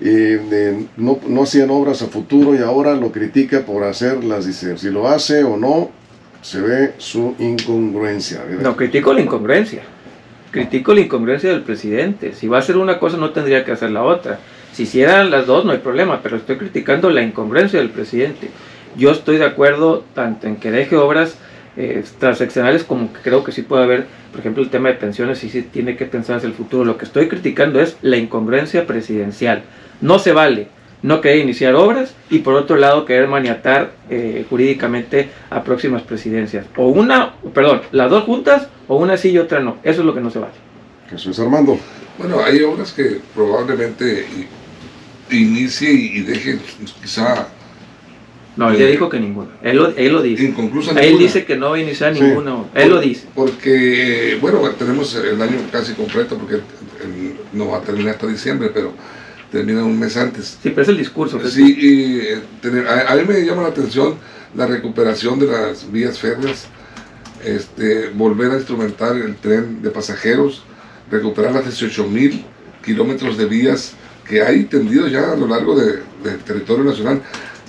y 0.00 0.08
eh, 0.08 0.86
no, 0.96 1.18
no, 1.26 1.42
hacían 1.42 1.70
obras 1.70 2.02
a 2.02 2.06
futuro 2.06 2.54
y 2.54 2.58
ahora 2.58 2.94
lo 2.94 3.10
critica 3.10 3.62
por 3.62 3.84
hacerlas, 3.84 4.46
dice, 4.46 4.76
si 4.76 4.90
lo 4.90 5.08
hace 5.08 5.44
o 5.44 5.56
no, 5.56 5.90
se 6.42 6.60
ve 6.60 6.92
su 6.98 7.34
incongruencia. 7.38 8.44
No, 8.60 8.76
critico 8.76 9.12
la 9.12 9.20
incongruencia. 9.20 9.82
Critico 10.50 10.94
la 10.94 11.00
incongruencia 11.00 11.50
del 11.50 11.62
presidente. 11.62 12.32
Si 12.34 12.48
va 12.48 12.58
a 12.58 12.60
hacer 12.60 12.76
una 12.76 12.98
cosa, 12.98 13.16
no 13.16 13.30
tendría 13.30 13.64
que 13.64 13.72
hacer 13.72 13.90
la 13.90 14.02
otra. 14.02 14.38
Si 14.72 14.84
hicieran 14.84 15.30
las 15.30 15.46
dos, 15.46 15.64
no 15.64 15.72
hay 15.72 15.78
problema, 15.78 16.22
pero 16.22 16.36
estoy 16.36 16.56
criticando 16.56 17.10
la 17.10 17.22
incongruencia 17.22 17.80
del 17.80 17.90
presidente. 17.90 18.50
Yo 18.96 19.10
estoy 19.10 19.38
de 19.38 19.44
acuerdo 19.44 20.04
tanto 20.14 20.46
en 20.46 20.56
que 20.56 20.70
deje 20.70 20.96
obras 20.96 21.36
eh, 21.78 22.04
transaccionales 22.18 22.82
como 22.82 23.12
que 23.12 23.20
creo 23.20 23.44
que 23.44 23.52
sí 23.52 23.62
puede 23.62 23.84
haber, 23.84 24.06
por 24.32 24.40
ejemplo, 24.40 24.62
el 24.62 24.68
tema 24.68 24.88
de 24.88 24.96
pensiones, 24.96 25.38
sí, 25.38 25.48
sí 25.48 25.62
tiene 25.62 25.96
que 25.96 26.06
pensar 26.06 26.36
hacia 26.36 26.48
el 26.48 26.54
futuro. 26.54 26.84
Lo 26.84 26.98
que 26.98 27.04
estoy 27.04 27.28
criticando 27.28 27.80
es 27.80 27.96
la 28.02 28.16
incongruencia 28.16 28.84
presidencial. 28.84 29.62
No 30.00 30.18
se 30.18 30.32
vale 30.32 30.68
no 31.02 31.20
querer 31.20 31.38
iniciar 31.38 31.76
obras 31.76 32.14
y 32.28 32.40
por 32.40 32.54
otro 32.54 32.76
lado 32.76 33.04
querer 33.04 33.28
maniatar 33.28 33.92
eh, 34.10 34.44
jurídicamente 34.50 35.30
a 35.50 35.62
próximas 35.62 36.02
presidencias. 36.02 36.66
O 36.76 36.88
una, 36.88 37.34
perdón, 37.54 37.82
las 37.92 38.10
dos 38.10 38.24
juntas 38.24 38.66
o 38.88 38.96
una 38.96 39.16
sí 39.16 39.30
y 39.30 39.38
otra 39.38 39.60
no. 39.60 39.76
Eso 39.84 40.00
es 40.00 40.06
lo 40.06 40.14
que 40.14 40.20
no 40.20 40.30
se 40.30 40.40
vale. 40.40 40.54
Jesús 41.08 41.38
Armando. 41.38 41.78
Bueno, 42.18 42.40
hay 42.40 42.60
obras 42.62 42.92
que 42.92 43.20
probablemente 43.34 44.26
inicie 45.30 45.90
y 45.90 46.22
deje 46.22 46.58
quizá 47.00 47.48
no, 48.58 48.70
él 48.70 48.76
ya 48.76 48.86
dijo 48.86 49.08
que 49.08 49.20
ninguno. 49.20 49.48
Él 49.62 49.76
lo, 49.76 49.96
él 49.96 50.12
lo 50.12 50.20
dice. 50.20 50.52
Él 51.00 51.16
dice 51.16 51.44
que 51.44 51.56
no 51.56 51.70
va 51.70 51.76
a 51.76 51.80
iniciar 51.80 52.12
ninguno. 52.12 52.68
Él 52.74 52.88
lo 52.88 53.00
dice. 53.00 53.28
Porque, 53.32 54.36
bueno, 54.40 54.60
tenemos 54.70 55.14
el 55.14 55.40
año 55.40 55.58
casi 55.70 55.92
completo, 55.92 56.36
porque 56.36 56.56
no 57.52 57.68
va 57.68 57.78
a 57.78 57.80
terminar 57.82 58.14
hasta 58.14 58.26
diciembre, 58.26 58.72
pero 58.74 58.92
termina 59.52 59.84
un 59.84 59.96
mes 59.96 60.16
antes. 60.16 60.58
Sí, 60.60 60.70
pero 60.70 60.82
es 60.82 60.88
el 60.88 60.98
discurso. 60.98 61.40
sí, 61.48 61.76
y 61.78 62.18
eh, 62.18 63.06
a, 63.06 63.14
mí 63.14 63.22
me 63.28 63.46
llama 63.46 63.62
la 63.62 63.68
atención 63.68 64.16
la 64.56 64.66
recuperación 64.66 65.38
de 65.38 65.46
las 65.46 65.88
vías 65.92 66.18
férreas, 66.18 66.66
este, 67.44 68.08
volver 68.08 68.50
a 68.50 68.56
instrumentar 68.56 69.16
el 69.16 69.36
tren 69.36 69.82
de 69.82 69.90
pasajeros, 69.90 70.64
recuperar 71.12 71.52
las 71.52 71.62
18 71.62 72.08
mil 72.08 72.44
kilómetros 72.84 73.38
de 73.38 73.46
vías 73.46 73.94
que 74.28 74.42
hay 74.42 74.64
tendidos 74.64 75.12
ya 75.12 75.30
a 75.30 75.36
lo 75.36 75.46
largo 75.46 75.78
del 75.78 76.38
territorio 76.44 76.82
nacional 76.82 77.22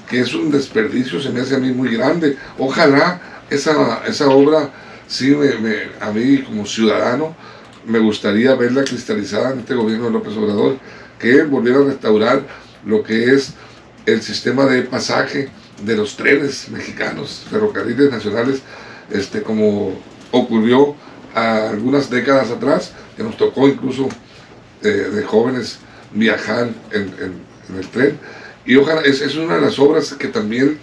que 0.10 0.20
es 0.20 0.34
un 0.34 0.52
desperdicio, 0.52 1.22
se 1.22 1.30
me 1.30 1.42
hace 1.42 1.56
a 1.56 1.60
mí 1.60 1.72
muy 1.72 1.96
grande. 1.96 2.36
Ojalá 2.58 3.22
esa, 3.50 4.04
esa 4.08 4.30
obra, 4.30 4.72
sí, 5.08 5.36
me, 5.36 5.76
a 6.02 6.12
mí 6.12 6.40
como 6.40 6.66
ciudadano, 6.66 7.36
me 7.86 8.00
gustaría 8.00 8.56
verla 8.56 8.84
cristalizada 8.84 9.52
en 9.52 9.60
este 9.60 9.76
gobierno 9.76 10.06
de 10.06 10.12
López 10.12 10.36
Obrador, 10.36 10.78
que 11.20 11.44
volviera 11.44 11.80
a 11.80 11.84
restaurar 11.84 12.44
lo 12.86 13.04
que 13.04 13.36
es 13.36 13.54
el 14.06 14.22
sistema 14.22 14.66
de 14.66 14.82
pasaje 14.82 15.50
de 15.84 15.96
los 15.96 16.18
trenes 16.18 16.70
mexicanos, 16.70 17.46
ferrocarriles 17.50 18.12
nacionales, 18.12 18.62
este, 19.12 19.44
como 19.44 19.94
ocurrió 20.32 20.96
algunas 21.36 22.10
décadas 22.10 22.50
atrás, 22.50 22.92
que 23.16 23.24
nos 23.24 23.38
tocó 23.38 23.68
incluso 23.68 24.10
eh, 24.82 24.88
de 24.88 25.24
jóvenes 25.24 25.78
viajar 26.14 26.70
en, 26.92 27.14
en 27.20 27.78
el 27.78 27.88
tren 27.90 28.18
y 28.70 28.76
ojalá, 28.76 29.02
es, 29.02 29.20
es 29.22 29.36
una 29.36 29.56
de 29.56 29.62
las 29.62 29.80
obras 29.80 30.14
que 30.14 30.28
también 30.28 30.78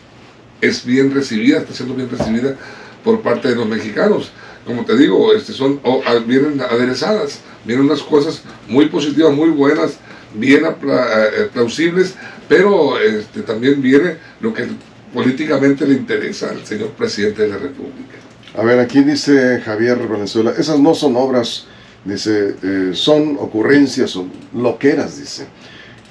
es 0.61 0.85
bien 0.85 1.15
recibida, 1.15 1.59
está 1.59 1.73
siendo 1.73 1.95
bien 1.95 2.11
recibida 2.11 2.57
por 3.05 3.21
parte 3.23 3.47
de 3.47 3.55
los 3.55 3.69
mexicanos. 3.69 4.33
Como 4.67 4.85
te 4.85 4.97
digo, 4.97 5.33
este 5.33 5.53
son, 5.53 5.81
vienen 6.27 6.61
aderezadas, 6.61 7.43
vienen 7.65 7.87
unas 7.87 8.03
cosas 8.03 8.43
muy 8.67 8.87
positivas, 8.87 9.33
muy 9.33 9.51
buenas, 9.51 9.99
bien 10.35 10.65
eh, 10.65 11.49
plausibles, 11.53 12.17
pero 12.49 12.99
este, 12.99 13.43
también 13.43 13.81
viene 13.81 14.17
lo 14.41 14.53
que 14.53 14.67
políticamente 15.15 15.87
le 15.87 15.95
interesa 15.95 16.51
al 16.51 16.67
señor 16.67 16.89
presidente 16.89 17.43
de 17.43 17.49
la 17.51 17.59
República. 17.59 18.17
A 18.57 18.65
ver, 18.65 18.81
aquí 18.81 19.05
dice 19.05 19.63
Javier 19.65 19.97
Valenzuela, 20.09 20.53
esas 20.59 20.81
no 20.81 20.93
son 20.93 21.15
obras, 21.15 21.67
dice, 22.05 22.57
eh, 22.65 22.91
son 22.95 23.37
ocurrencias 23.39 24.17
o 24.17 24.27
loqueras, 24.53 25.21
dice. 25.21 25.47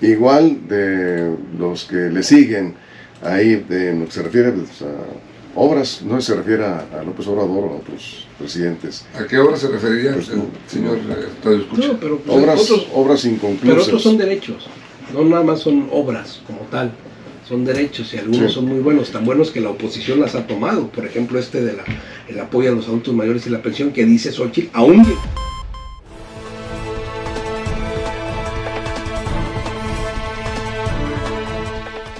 Igual 0.05 0.67
de 0.67 1.35
los 1.57 1.85
que 1.85 1.95
le 1.95 2.23
siguen 2.23 2.75
ahí, 3.23 3.55
de 3.55 3.93
lo 3.93 4.05
que 4.05 4.11
se 4.11 4.23
refiere 4.23 4.51
pues, 4.51 4.81
a 4.81 5.59
obras, 5.59 6.01
no 6.03 6.21
se 6.21 6.35
refiere 6.35 6.65
a, 6.65 7.03
López 7.05 7.27
Obrador 7.27 7.65
o 7.65 7.69
a 7.71 7.75
otros 7.77 8.27
presidentes. 8.37 9.05
¿A 9.17 9.25
qué 9.25 9.39
obras 9.39 9.59
se 9.61 9.67
referiría 9.69 10.13
pues, 10.13 10.29
el 10.29 10.43
señor 10.67 10.97
eh, 10.97 11.65
No, 11.77 11.99
pero, 11.99 12.19
pues, 12.19 12.37
obras, 12.37 12.71
obras 12.93 13.25
inconclusas. 13.25 13.69
Pero 13.69 13.81
otros 13.81 14.03
son 14.03 14.17
derechos, 14.17 14.67
no 15.13 15.23
nada 15.25 15.43
más 15.43 15.61
son 15.61 15.87
obras 15.91 16.41
como 16.45 16.61
tal 16.69 16.91
son 17.47 17.63
derechos 17.63 18.11
y 18.13 18.17
algunos 18.17 18.53
son 18.53 18.65
muy 18.65 18.79
buenos, 18.79 19.11
tan 19.11 19.23
buenos 19.23 19.51
que 19.51 19.61
la 19.61 19.69
oposición 19.69 20.19
las 20.19 20.33
ha 20.35 20.47
tomado. 20.47 20.87
Por 20.87 21.05
ejemplo, 21.05 21.39
este 21.39 21.63
de 21.63 21.73
la, 21.73 21.83
el 22.27 22.39
apoyo 22.39 22.71
a 22.71 22.75
los 22.75 22.87
adultos 22.87 23.13
mayores 23.13 23.45
y 23.45 23.51
la 23.51 23.61
pensión 23.61 23.91
que 23.91 24.03
dice 24.05 24.31
Xochitl, 24.31 24.69
aún... 24.73 25.05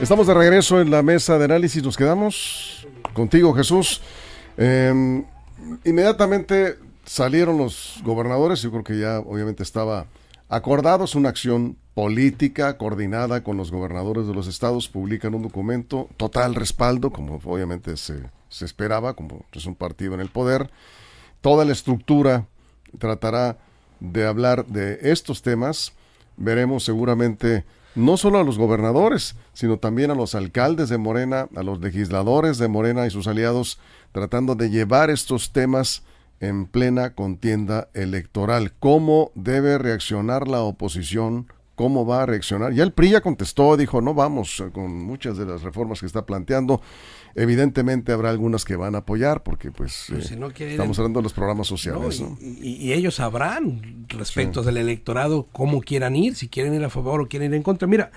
Estamos 0.02 0.28
de 0.28 0.34
regreso 0.34 0.82
en 0.82 0.92
la 0.92 1.02
mesa 1.02 1.38
de 1.38 1.46
análisis, 1.46 1.82
nos 1.82 1.96
quedamos 1.96 2.86
contigo 3.14 3.54
Jesús. 3.54 4.02
Em, 4.58 5.24
inmediatamente 5.86 6.76
salieron 7.06 7.58
los 7.58 8.02
gobernadores, 8.04 8.62
yo 8.62 8.72
creo 8.72 8.84
que 8.84 9.00
ya 9.00 9.20
obviamente 9.20 9.64
estaba 9.64 10.08
acordado, 10.50 11.06
es 11.06 11.16
una 11.16 11.30
acción 11.30 11.78
política 11.94 12.78
coordinada 12.78 13.42
con 13.42 13.56
los 13.56 13.72
gobernadores 13.72 14.28
de 14.28 14.34
los 14.34 14.48
estados, 14.48 14.90
publican 14.90 15.34
un 15.34 15.44
documento, 15.44 16.10
total 16.18 16.56
respaldo, 16.56 17.12
como 17.12 17.40
obviamente 17.46 17.96
se, 17.96 18.22
se 18.50 18.66
esperaba, 18.66 19.14
como 19.14 19.46
es 19.54 19.66
un 19.66 19.76
partido 19.76 20.14
en 20.14 20.20
el 20.20 20.30
poder. 20.30 20.72
Toda 21.40 21.64
la 21.64 21.72
estructura 21.72 22.48
tratará 23.00 23.60
de 24.02 24.28
hablar 24.28 24.66
de 24.66 25.00
estos 25.04 25.42
temas. 25.42 25.94
Veremos 26.36 26.84
seguramente 26.84 27.64
no 27.96 28.18
solo 28.18 28.40
a 28.40 28.44
los 28.44 28.58
gobernadores, 28.58 29.36
sino 29.54 29.78
también 29.78 30.12
a 30.12 30.16
los 30.16 30.36
alcaldes 30.36 30.90
de 30.90 30.98
Morena, 30.98 31.48
a 31.56 31.64
los 31.64 31.80
legisladores 31.80 32.58
de 32.58 32.68
Morena 32.68 33.08
y 33.08 33.10
sus 33.10 33.28
aliados, 33.28 33.80
tratando 34.12 34.56
de 34.56 34.70
llevar 34.70 35.10
estos 35.10 35.52
temas 35.52 36.04
en 36.40 36.66
plena 36.66 37.16
contienda 37.16 37.88
electoral. 37.94 38.74
¿Cómo 38.80 39.32
debe 39.36 39.78
reaccionar 39.78 40.48
la 40.48 40.62
oposición 40.62 41.48
cómo 41.76 42.06
va 42.06 42.24
a 42.24 42.26
reaccionar. 42.26 42.74
Ya 42.74 42.84
el 42.84 42.94
PRI 42.94 43.12
ya 43.12 43.22
contestó, 43.22 43.78
dijo, 43.78 44.02
no 44.02 44.14
vamos 44.14 44.64
con 44.74 45.04
muchas 45.04 45.38
de 45.38 45.46
las 45.46 45.62
reformas 45.62 46.00
que 46.00 46.06
está 46.06 46.26
planteando. 46.26 46.82
Evidentemente 47.38 48.14
habrá 48.14 48.30
algunas 48.30 48.64
que 48.64 48.78
van 48.78 48.96
a 48.96 49.00
apoyar 49.00 49.44
porque 49.44 49.70
pues, 49.70 50.06
pues 50.08 50.32
eh, 50.32 50.72
estamos 50.72 50.98
hablando 50.98 51.20
de 51.20 51.24
los 51.24 51.34
programas 51.34 51.68
sociales. 51.68 52.24
y, 52.40 52.94
ellos 52.94 53.16
sabrán 53.16 54.06
respecto 54.08 54.64
del 54.64 54.78
electorado 54.78 55.50
cómo 55.52 55.82
quieran 55.82 56.16
ir, 56.16 56.36
si 56.36 56.48
quieren 56.48 56.74
ir 56.74 56.84
a 56.86 56.90
favor 56.90 57.20
o 57.20 57.28
quieren 57.28 57.52
ir 57.52 57.58
en 57.58 57.64
contra. 57.64 57.90
Mira, 57.90 58.12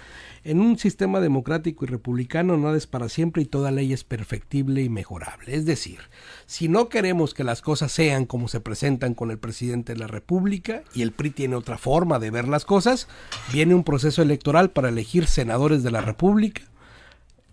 en 0.45 0.61
un 0.61 0.79
sistema 0.79 1.19
democrático 1.19 1.85
y 1.85 1.89
republicano 1.89 2.57
nada 2.57 2.77
es 2.77 2.87
para 2.87 3.09
siempre 3.09 3.43
y 3.43 3.47
toda 3.47 3.73
ley 3.73 3.93
es 3.93 4.05
perfectible 4.05 4.83
y 4.83 4.89
mejorable. 4.89 5.53
Es 5.53 5.67
decir, 5.67 5.99
si 6.47 6.69
no 6.69 6.89
queremos 6.89 7.35
que 7.35 7.43
las 7.43 7.61
cosas 7.61 7.91
sean 7.91 8.25
como 8.25 8.47
se 8.47 8.61
presentan 8.61 9.15
con 9.15 9.33
el 9.33 9.39
presidente 9.39 9.95
de 9.95 9.99
la 9.99 10.07
República 10.07 10.83
y 10.95 11.03
el 11.03 11.11
PRI 11.11 11.31
tiene 11.31 11.57
otra 11.57 11.77
forma 11.77 12.21
de 12.21 12.31
ver 12.31 12.47
las 12.47 12.65
cosas, 12.65 13.09
viene 13.53 13.75
un 13.75 13.83
proceso 13.83 14.23
electoral 14.23 14.71
para 14.71 14.91
elegir 14.91 15.27
senadores 15.27 15.83
de 15.83 15.91
la 15.91 16.03
República, 16.03 16.63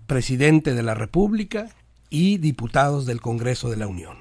presidente 0.08 0.74
de 0.74 0.84
la 0.84 0.94
República 0.94 1.70
y 2.10 2.38
diputados 2.38 3.06
del 3.06 3.22
Congreso 3.22 3.70
de 3.70 3.78
la 3.78 3.88
Unión. 3.88 4.18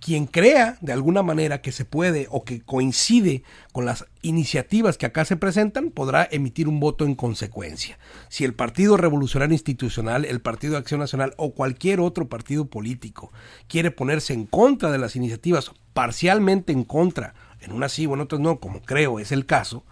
Quien 0.00 0.26
crea 0.26 0.78
de 0.80 0.94
alguna 0.94 1.22
manera 1.22 1.60
que 1.60 1.72
se 1.72 1.84
puede 1.84 2.26
o 2.30 2.42
que 2.42 2.62
coincide 2.62 3.42
con 3.72 3.84
las 3.84 4.06
iniciativas 4.22 4.96
que 4.96 5.04
acá 5.04 5.26
se 5.26 5.36
presentan 5.36 5.90
podrá 5.90 6.26
emitir 6.30 6.68
un 6.68 6.80
voto 6.80 7.04
en 7.04 7.14
consecuencia. 7.14 7.98
Si 8.30 8.44
el 8.44 8.54
Partido 8.54 8.96
Revolucionario 8.96 9.52
Institucional, 9.52 10.24
el 10.24 10.40
Partido 10.40 10.72
de 10.72 10.78
Acción 10.78 11.00
Nacional 11.00 11.34
o 11.36 11.52
cualquier 11.52 12.00
otro 12.00 12.28
partido 12.28 12.64
político 12.64 13.30
quiere 13.68 13.90
ponerse 13.90 14.32
en 14.32 14.46
contra 14.46 14.90
de 14.90 14.98
las 14.98 15.16
iniciativas, 15.16 15.70
parcialmente 15.92 16.72
en 16.72 16.84
contra, 16.84 17.34
en 17.60 17.72
unas 17.72 17.92
sí 17.92 18.06
o 18.06 18.14
en 18.14 18.20
otras 18.20 18.40
no, 18.40 18.58
como 18.58 18.80
creo 18.80 19.20
es 19.20 19.32
el 19.32 19.44
caso, 19.44 19.84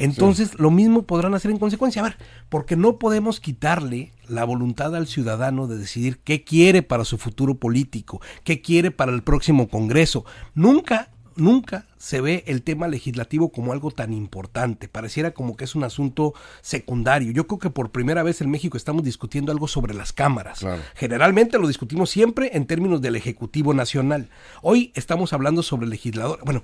entonces, 0.00 0.58
lo 0.58 0.70
mismo 0.70 1.02
podrán 1.02 1.34
hacer 1.34 1.50
en 1.50 1.58
consecuencia. 1.58 2.00
A 2.00 2.04
ver, 2.04 2.16
porque 2.48 2.74
no 2.74 2.98
podemos 2.98 3.38
quitarle 3.38 4.12
la 4.30 4.44
voluntad 4.44 4.94
al 4.94 5.06
ciudadano 5.06 5.66
de 5.66 5.76
decidir 5.78 6.20
qué 6.20 6.44
quiere 6.44 6.82
para 6.82 7.04
su 7.04 7.18
futuro 7.18 7.56
político, 7.56 8.20
qué 8.44 8.62
quiere 8.62 8.90
para 8.90 9.12
el 9.12 9.22
próximo 9.22 9.68
Congreso. 9.68 10.24
Nunca, 10.54 11.10
nunca 11.36 11.86
se 11.98 12.20
ve 12.20 12.44
el 12.46 12.62
tema 12.62 12.88
legislativo 12.88 13.50
como 13.50 13.72
algo 13.72 13.90
tan 13.90 14.12
importante. 14.12 14.88
Pareciera 14.88 15.32
como 15.32 15.56
que 15.56 15.64
es 15.64 15.74
un 15.74 15.84
asunto 15.84 16.32
secundario. 16.62 17.32
Yo 17.32 17.46
creo 17.46 17.58
que 17.58 17.70
por 17.70 17.90
primera 17.90 18.22
vez 18.22 18.40
en 18.40 18.50
México 18.50 18.76
estamos 18.76 19.04
discutiendo 19.04 19.52
algo 19.52 19.68
sobre 19.68 19.94
las 19.94 20.12
cámaras. 20.12 20.64
Generalmente 20.94 21.58
lo 21.58 21.68
discutimos 21.68 22.10
siempre 22.10 22.50
en 22.54 22.66
términos 22.66 23.02
del 23.02 23.16
Ejecutivo 23.16 23.74
Nacional. 23.74 24.28
Hoy 24.62 24.92
estamos 24.94 25.32
hablando 25.32 25.62
sobre 25.62 25.84
el 25.84 25.90
legislador. 25.90 26.40
Bueno, 26.44 26.62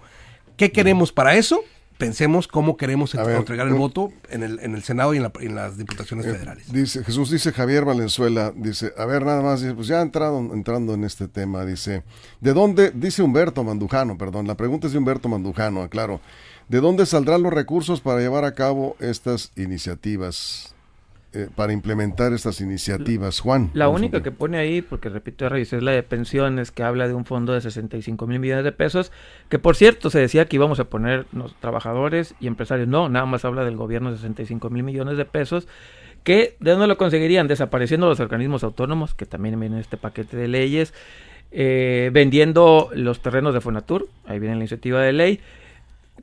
¿qué 0.57 0.72
queremos 0.72 1.12
para 1.12 1.37
eso? 1.37 1.61
Pensemos 1.98 2.48
cómo 2.48 2.76
queremos 2.76 3.14
entregar 3.14 3.66
el 3.68 3.74
voto 3.74 4.12
en 4.28 4.42
el, 4.42 4.59
en 4.61 4.74
el 4.74 4.82
Senado 4.82 5.14
y 5.14 5.18
en, 5.18 5.54
las 5.54 5.78
diputaciones 5.78 6.26
eh, 6.26 6.32
federales. 6.32 6.72
Dice 6.72 7.02
Jesús, 7.04 7.30
dice 7.30 7.52
Javier 7.52 7.85
Valenzuela, 7.85 8.52
dice, 8.54 8.92
a 8.96 9.04
ver, 9.06 9.24
nada 9.24 9.42
más, 9.42 9.64
pues 9.74 9.88
ya 9.88 10.00
entrado, 10.00 10.38
entrando 10.38 10.94
en 10.94 11.04
este 11.04 11.28
tema, 11.28 11.64
dice, 11.64 12.02
¿de 12.40 12.52
dónde, 12.52 12.92
dice 12.94 13.22
Humberto 13.22 13.64
Mandujano, 13.64 14.18
perdón, 14.18 14.46
la 14.46 14.56
pregunta 14.56 14.87
es 14.87 14.92
de 14.92 14.98
Humberto 14.98 15.28
Mandujano, 15.28 15.82
aclaro, 15.82 16.20
¿de 16.68 16.80
dónde 16.80 17.06
saldrán 17.06 17.42
los 17.42 17.52
recursos 17.52 18.00
para 18.00 18.20
llevar 18.20 18.44
a 18.44 18.54
cabo 18.54 18.96
estas 19.00 19.52
iniciativas? 19.56 20.75
Eh, 21.37 21.51
para 21.55 21.75
implementar 21.75 22.33
estas 22.33 22.62
iniciativas, 22.62 23.40
Juan. 23.40 23.70
La 23.75 23.90
única 23.90 24.22
que 24.22 24.31
pone 24.31 24.57
ahí, 24.57 24.81
porque 24.81 25.11
repito, 25.11 25.46
es 25.55 25.72
la 25.83 25.90
de 25.90 26.03
pensiones, 26.03 26.70
que 26.70 26.83
habla 26.83 27.09
de 27.09 27.12
un 27.12 27.27
fondo 27.27 27.53
de 27.53 27.61
65 27.61 28.27
mil 28.27 28.38
millones 28.38 28.64
de 28.64 28.72
pesos, 28.72 29.12
que 29.51 29.59
por 29.59 29.77
cierto 29.77 30.09
se 30.09 30.18
decía 30.18 30.46
que 30.46 30.57
íbamos 30.57 30.81
a 30.81 30.85
poner 30.85 31.27
los 31.33 31.55
trabajadores 31.57 32.35
y 32.40 32.46
empresarios, 32.46 32.88
no, 32.88 33.11
nada 33.11 33.27
más 33.27 33.44
habla 33.44 33.66
del 33.66 33.77
gobierno 33.77 34.12
de 34.12 34.16
65 34.16 34.70
mil 34.70 34.83
millones 34.83 35.18
de 35.18 35.27
pesos, 35.27 35.68
que 36.25 36.57
de 36.59 36.70
dónde 36.70 36.87
lo 36.87 36.96
conseguirían, 36.96 37.49
desapareciendo 37.49 38.09
los 38.09 38.18
organismos 38.18 38.64
autónomos, 38.64 39.12
que 39.12 39.27
también 39.27 39.61
viene 39.61 39.77
en 39.77 39.83
este 39.83 39.99
paquete 39.99 40.38
de 40.38 40.49
leyes, 40.49 40.94
eh, 41.51 42.09
vendiendo 42.14 42.88
los 42.94 43.20
terrenos 43.20 43.53
de 43.53 43.61
Fonatur, 43.61 44.09
ahí 44.25 44.38
viene 44.38 44.55
la 44.55 44.61
iniciativa 44.61 45.03
de 45.03 45.12
ley, 45.12 45.40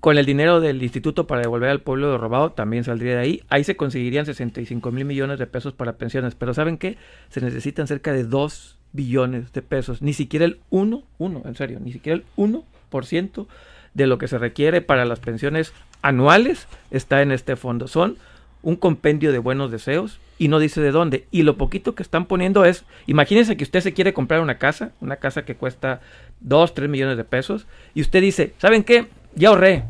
con 0.04 0.18
el 0.18 0.26
dinero 0.26 0.60
del 0.60 0.84
instituto 0.84 1.28
para 1.28 1.44
devolver 1.44 1.70
al 1.70 1.80
pueblo 1.80 2.12
de 2.12 2.18
robado 2.18 2.52
también 2.52 2.84
saldría 2.84 3.14
de 3.14 3.22
ahí. 3.22 3.44
Ahí 3.48 3.64
se 3.64 3.78
conseguirían 3.78 4.26
65 4.26 4.92
mil 4.92 5.06
millones 5.06 5.40
de 5.40 5.48
pesos 5.48 5.72
para 5.72 5.94
pensiones. 5.94 6.36
Pero 6.36 6.54
¿saben 6.54 6.78
qué? 6.78 6.98
Se 7.30 7.40
necesitan 7.40 7.88
cerca 7.88 8.12
de 8.12 8.26
2 8.26 8.78
billones 8.92 9.54
de 9.54 9.62
pesos. 9.62 10.02
Ni 10.02 10.12
siquiera 10.12 10.44
el 10.44 10.60
1, 10.72 11.04
1, 11.20 11.42
en 11.46 11.56
serio, 11.56 11.80
ni 11.80 11.94
siquiera 11.94 12.18
el 12.18 12.26
1% 12.36 13.48
de 13.94 14.08
lo 14.08 14.18
que 14.18 14.28
se 14.28 14.38
requiere 14.38 14.82
para 14.82 15.06
las 15.06 15.22
pensiones 15.22 15.72
anuales 16.02 16.68
está 16.92 17.22
en 17.22 17.32
este 17.32 17.56
fondo. 17.56 17.88
Son 17.88 18.18
un 18.62 18.76
compendio 18.76 19.32
de 19.32 19.40
buenos 19.40 19.72
deseos 19.72 20.20
y 20.38 20.50
no 20.50 20.60
dice 20.60 20.82
de 20.82 20.92
dónde. 20.92 21.28
Y 21.32 21.44
lo 21.44 21.56
poquito 21.56 21.96
que 21.96 22.04
están 22.04 22.26
poniendo 22.26 22.66
es, 22.66 22.84
imagínense 23.08 23.56
que 23.56 23.64
usted 23.64 23.80
se 23.80 23.94
quiere 23.94 24.12
comprar 24.12 24.42
una 24.42 24.58
casa, 24.58 24.92
una 25.00 25.16
casa 25.16 25.46
que 25.46 25.56
cuesta 25.56 26.02
2, 26.42 26.74
3 26.74 26.90
millones 26.90 27.16
de 27.16 27.24
pesos, 27.24 27.68
y 27.96 28.02
usted 28.02 28.20
dice, 28.20 28.54
¿saben 28.58 28.84
qué? 28.84 29.08
Ya 29.36 29.50
ahorré. 29.50 29.86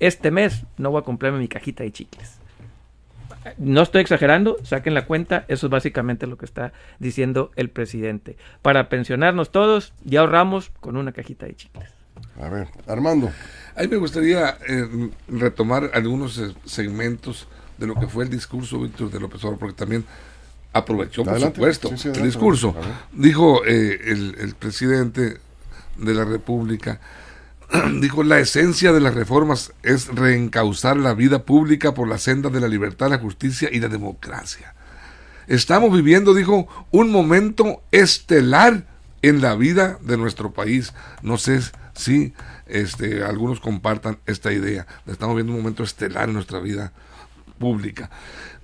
Este 0.00 0.30
mes 0.30 0.64
no 0.76 0.90
voy 0.90 1.00
a 1.00 1.04
comprarme 1.04 1.38
mi 1.38 1.48
cajita 1.48 1.84
de 1.84 1.92
chicles. 1.92 2.38
No 3.58 3.82
estoy 3.82 4.00
exagerando, 4.00 4.56
saquen 4.64 4.94
la 4.94 5.04
cuenta, 5.06 5.44
eso 5.48 5.66
es 5.66 5.70
básicamente 5.70 6.26
lo 6.26 6.38
que 6.38 6.46
está 6.46 6.72
diciendo 6.98 7.50
el 7.56 7.68
presidente. 7.68 8.36
Para 8.62 8.88
pensionarnos 8.88 9.50
todos, 9.52 9.92
ya 10.02 10.20
ahorramos 10.20 10.70
con 10.80 10.96
una 10.96 11.12
cajita 11.12 11.46
de 11.46 11.54
chicles. 11.54 11.90
A 12.40 12.48
ver, 12.48 12.68
Armando. 12.86 13.30
A 13.76 13.82
mí 13.82 13.88
me 13.88 13.96
gustaría 13.96 14.56
eh, 14.68 15.10
retomar 15.28 15.90
algunos 15.94 16.38
eh, 16.38 16.54
segmentos 16.64 17.46
de 17.78 17.86
lo 17.86 17.94
que 17.96 18.06
fue 18.06 18.24
el 18.24 18.30
discurso, 18.30 18.80
Víctor, 18.80 19.10
de 19.10 19.20
López 19.20 19.42
Obrador, 19.44 19.58
porque 19.58 19.74
también 19.74 20.04
aprovechó, 20.72 21.24
por 21.24 21.38
supuesto, 21.38 21.90
el 21.90 22.22
discurso. 22.22 22.74
Dijo 23.12 23.64
eh, 23.64 24.00
el, 24.06 24.36
el 24.40 24.54
presidente 24.54 25.38
de 25.96 26.14
la 26.14 26.24
República 26.24 27.00
dijo, 28.00 28.22
la 28.22 28.38
esencia 28.38 28.92
de 28.92 29.00
las 29.00 29.14
reformas 29.14 29.72
es 29.82 30.08
reencauzar 30.08 30.96
la 30.96 31.14
vida 31.14 31.44
pública 31.44 31.94
por 31.94 32.08
la 32.08 32.18
senda 32.18 32.50
de 32.50 32.60
la 32.60 32.68
libertad, 32.68 33.10
la 33.10 33.18
justicia 33.18 33.68
y 33.72 33.80
la 33.80 33.88
democracia. 33.88 34.74
Estamos 35.46 35.94
viviendo, 35.94 36.34
dijo, 36.34 36.68
un 36.90 37.10
momento 37.10 37.82
estelar 37.90 38.86
en 39.22 39.40
la 39.40 39.54
vida 39.56 39.98
de 40.02 40.16
nuestro 40.16 40.52
país. 40.52 40.94
No 41.22 41.36
sé 41.36 41.60
si 41.94 42.32
este, 42.66 43.24
algunos 43.24 43.60
compartan 43.60 44.18
esta 44.26 44.52
idea. 44.52 44.86
Estamos 45.06 45.34
viendo 45.34 45.52
un 45.52 45.58
momento 45.58 45.82
estelar 45.82 46.28
en 46.28 46.34
nuestra 46.34 46.60
vida 46.60 46.92
pública. 47.58 48.10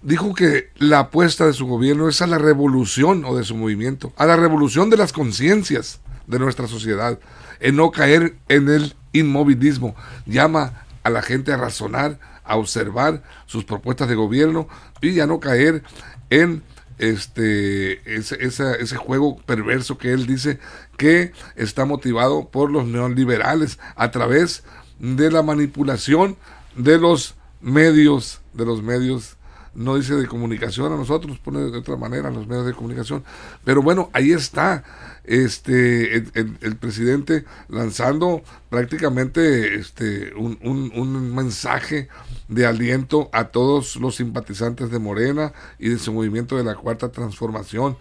Dijo 0.02 0.34
que 0.34 0.70
la 0.76 1.00
apuesta 1.00 1.46
de 1.46 1.52
su 1.52 1.66
gobierno 1.66 2.08
es 2.08 2.22
a 2.22 2.26
la 2.26 2.38
revolución 2.38 3.24
o 3.26 3.36
de 3.36 3.44
su 3.44 3.54
movimiento, 3.56 4.12
a 4.16 4.24
la 4.24 4.36
revolución 4.36 4.88
de 4.88 4.96
las 4.96 5.12
conciencias 5.12 6.00
de 6.26 6.38
nuestra 6.38 6.66
sociedad, 6.66 7.18
en 7.58 7.76
no 7.76 7.90
caer 7.90 8.36
en 8.48 8.68
el 8.68 8.94
inmovilismo. 9.12 9.94
Llama 10.26 10.84
a 11.02 11.10
la 11.10 11.22
gente 11.22 11.52
a 11.52 11.56
razonar, 11.56 12.18
a 12.44 12.56
observar 12.56 13.22
sus 13.46 13.64
propuestas 13.64 14.08
de 14.08 14.14
gobierno 14.14 14.68
y 15.00 15.20
a 15.20 15.26
no 15.26 15.40
caer 15.40 15.82
en 16.30 16.62
este 16.98 18.14
ese, 18.14 18.36
ese, 18.44 18.96
juego 18.96 19.38
perverso 19.38 19.96
que 19.96 20.12
él 20.12 20.26
dice 20.26 20.58
que 20.98 21.32
está 21.56 21.86
motivado 21.86 22.50
por 22.50 22.70
los 22.70 22.86
neoliberales 22.86 23.78
a 23.96 24.10
través 24.10 24.64
de 24.98 25.30
la 25.30 25.42
manipulación 25.42 26.36
de 26.76 26.98
los 26.98 27.36
medios, 27.62 28.42
de 28.52 28.66
los 28.66 28.82
medios, 28.82 29.38
no 29.74 29.96
dice 29.96 30.14
de 30.14 30.26
comunicación 30.26 30.92
a 30.92 30.96
nosotros, 30.96 31.38
pone 31.38 31.60
de 31.60 31.78
otra 31.78 31.96
manera 31.96 32.30
los 32.30 32.46
medios 32.46 32.66
de 32.66 32.74
comunicación. 32.74 33.24
Pero 33.64 33.82
bueno, 33.82 34.10
ahí 34.12 34.32
está 34.32 34.84
este 35.24 36.16
el, 36.16 36.76
presidente 36.76 37.44
lanzando 37.68 38.42
prácticamente 38.68 39.76
este 39.76 40.34
un, 40.34 40.58
un, 40.62 41.34
mensaje 41.34 42.08
de 42.48 42.66
aliento 42.66 43.30
a 43.32 43.44
todos 43.48 43.96
los 43.96 44.16
simpatizantes 44.16 44.90
de 44.90 44.98
Morena 44.98 45.52
y 45.78 45.90
de 45.90 45.98
su 45.98 46.12
movimiento 46.12 46.56
de 46.56 46.64
la 46.64 46.74
cuarta 46.74 47.10
transformación. 47.12 47.96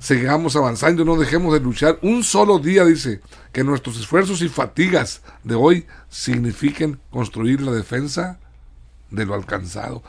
Sigamos 0.00 0.56
avanzando, 0.56 1.04
no 1.04 1.16
dejemos 1.16 1.54
de 1.54 1.60
luchar. 1.60 1.98
Un 2.02 2.24
solo 2.24 2.58
día 2.58 2.84
dice 2.84 3.20
que 3.52 3.64
nuestros 3.64 3.98
esfuerzos 3.98 4.42
y 4.42 4.48
fatigas 4.48 5.22
de 5.44 5.54
hoy 5.54 5.86
signifiquen 6.10 7.00
construir 7.10 7.60
la 7.60 7.72
defensa 7.72 8.38
de 9.10 9.24
lo 9.24 9.34
alcanzado. 9.34 10.02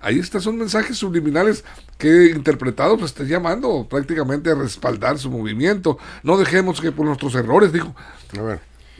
Ahí 0.00 0.18
están, 0.18 0.40
son 0.40 0.56
mensajes 0.56 0.96
subliminales 0.96 1.64
que 1.96 2.26
interpretados 2.26 2.98
pues, 2.98 3.10
está 3.10 3.24
llamando 3.24 3.86
prácticamente 3.88 4.50
a 4.50 4.54
respaldar 4.54 5.18
su 5.18 5.30
movimiento. 5.30 5.98
No 6.22 6.36
dejemos 6.36 6.80
que 6.80 6.92
por 6.92 7.06
nuestros 7.06 7.34
errores, 7.34 7.72
dijo, 7.72 7.94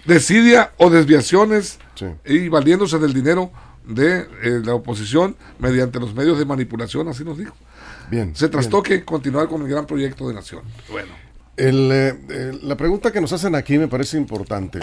decidia 0.04 0.72
o 0.76 0.90
desviaciones 0.90 1.78
y 2.24 2.48
valiéndose 2.48 2.98
del 2.98 3.12
dinero 3.12 3.52
de 3.86 4.20
eh, 4.20 4.60
la 4.64 4.74
oposición 4.74 5.36
mediante 5.58 5.98
los 5.98 6.14
medios 6.14 6.38
de 6.38 6.44
manipulación, 6.44 7.08
así 7.08 7.24
nos 7.24 7.38
dijo. 7.38 7.54
Bien. 8.10 8.34
Se 8.34 8.48
trastoque 8.48 9.04
continuar 9.04 9.48
con 9.48 9.62
el 9.62 9.68
gran 9.68 9.86
proyecto 9.86 10.28
de 10.28 10.34
nación. 10.34 10.62
Bueno. 10.90 11.12
Eh, 11.56 12.58
la 12.62 12.76
pregunta 12.76 13.10
que 13.10 13.20
nos 13.20 13.32
hacen 13.32 13.54
aquí 13.54 13.78
me 13.78 13.88
parece 13.88 14.16
importante. 14.16 14.80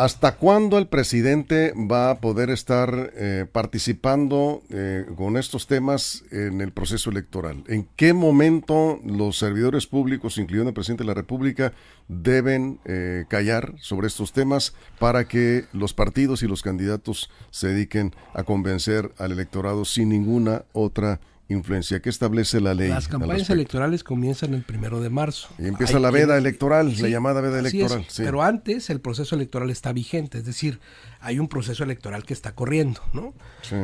¿Hasta 0.00 0.36
cuándo 0.36 0.78
el 0.78 0.86
presidente 0.86 1.74
va 1.76 2.10
a 2.10 2.20
poder 2.20 2.48
estar 2.48 3.12
eh, 3.16 3.44
participando 3.52 4.62
eh, 4.70 5.04
con 5.14 5.36
estos 5.36 5.66
temas 5.66 6.24
en 6.30 6.62
el 6.62 6.72
proceso 6.72 7.10
electoral? 7.10 7.64
¿En 7.66 7.86
qué 7.96 8.14
momento 8.14 8.98
los 9.04 9.36
servidores 9.36 9.86
públicos, 9.86 10.38
incluyendo 10.38 10.70
el 10.70 10.74
presidente 10.74 11.02
de 11.02 11.08
la 11.08 11.12
República, 11.12 11.74
deben 12.08 12.80
eh, 12.86 13.26
callar 13.28 13.74
sobre 13.76 14.06
estos 14.06 14.32
temas 14.32 14.74
para 14.98 15.28
que 15.28 15.66
los 15.74 15.92
partidos 15.92 16.42
y 16.42 16.46
los 16.46 16.62
candidatos 16.62 17.30
se 17.50 17.68
dediquen 17.68 18.14
a 18.32 18.42
convencer 18.42 19.12
al 19.18 19.32
electorado 19.32 19.84
sin 19.84 20.08
ninguna 20.08 20.64
otra 20.72 21.20
influencia. 21.50 22.00
¿Qué 22.00 22.08
establece 22.08 22.60
la 22.60 22.74
ley? 22.74 22.88
Las 22.88 23.08
campañas 23.08 23.50
electorales 23.50 24.04
comienzan 24.04 24.54
el 24.54 24.62
primero 24.62 25.00
de 25.00 25.10
marzo. 25.10 25.48
Y 25.58 25.66
empieza 25.66 25.98
la 25.98 26.10
veda 26.10 26.38
electoral, 26.38 26.94
la 27.00 27.08
llamada 27.08 27.40
veda 27.40 27.58
electoral. 27.58 28.06
Pero 28.16 28.42
antes 28.42 28.90
el 28.90 29.00
proceso 29.00 29.34
electoral 29.34 29.70
está 29.70 29.92
vigente, 29.92 30.38
es 30.38 30.44
decir, 30.44 30.80
hay 31.20 31.38
un 31.38 31.48
proceso 31.48 31.84
electoral 31.84 32.24
que 32.24 32.32
está 32.32 32.54
corriendo, 32.54 33.00
¿no? 33.12 33.34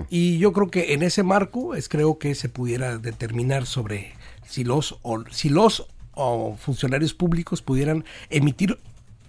Y 0.08 0.38
yo 0.38 0.52
creo 0.52 0.70
que 0.70 0.94
en 0.94 1.02
ese 1.02 1.22
marco 1.22 1.74
es 1.74 1.88
creo 1.88 2.18
que 2.18 2.34
se 2.34 2.48
pudiera 2.48 2.98
determinar 2.98 3.66
sobre 3.66 4.14
si 4.46 4.64
los 4.64 4.98
o, 5.02 5.24
si 5.30 5.48
los 5.48 5.86
o 6.12 6.56
funcionarios 6.56 7.14
públicos 7.14 7.62
pudieran 7.62 8.04
emitir 8.30 8.78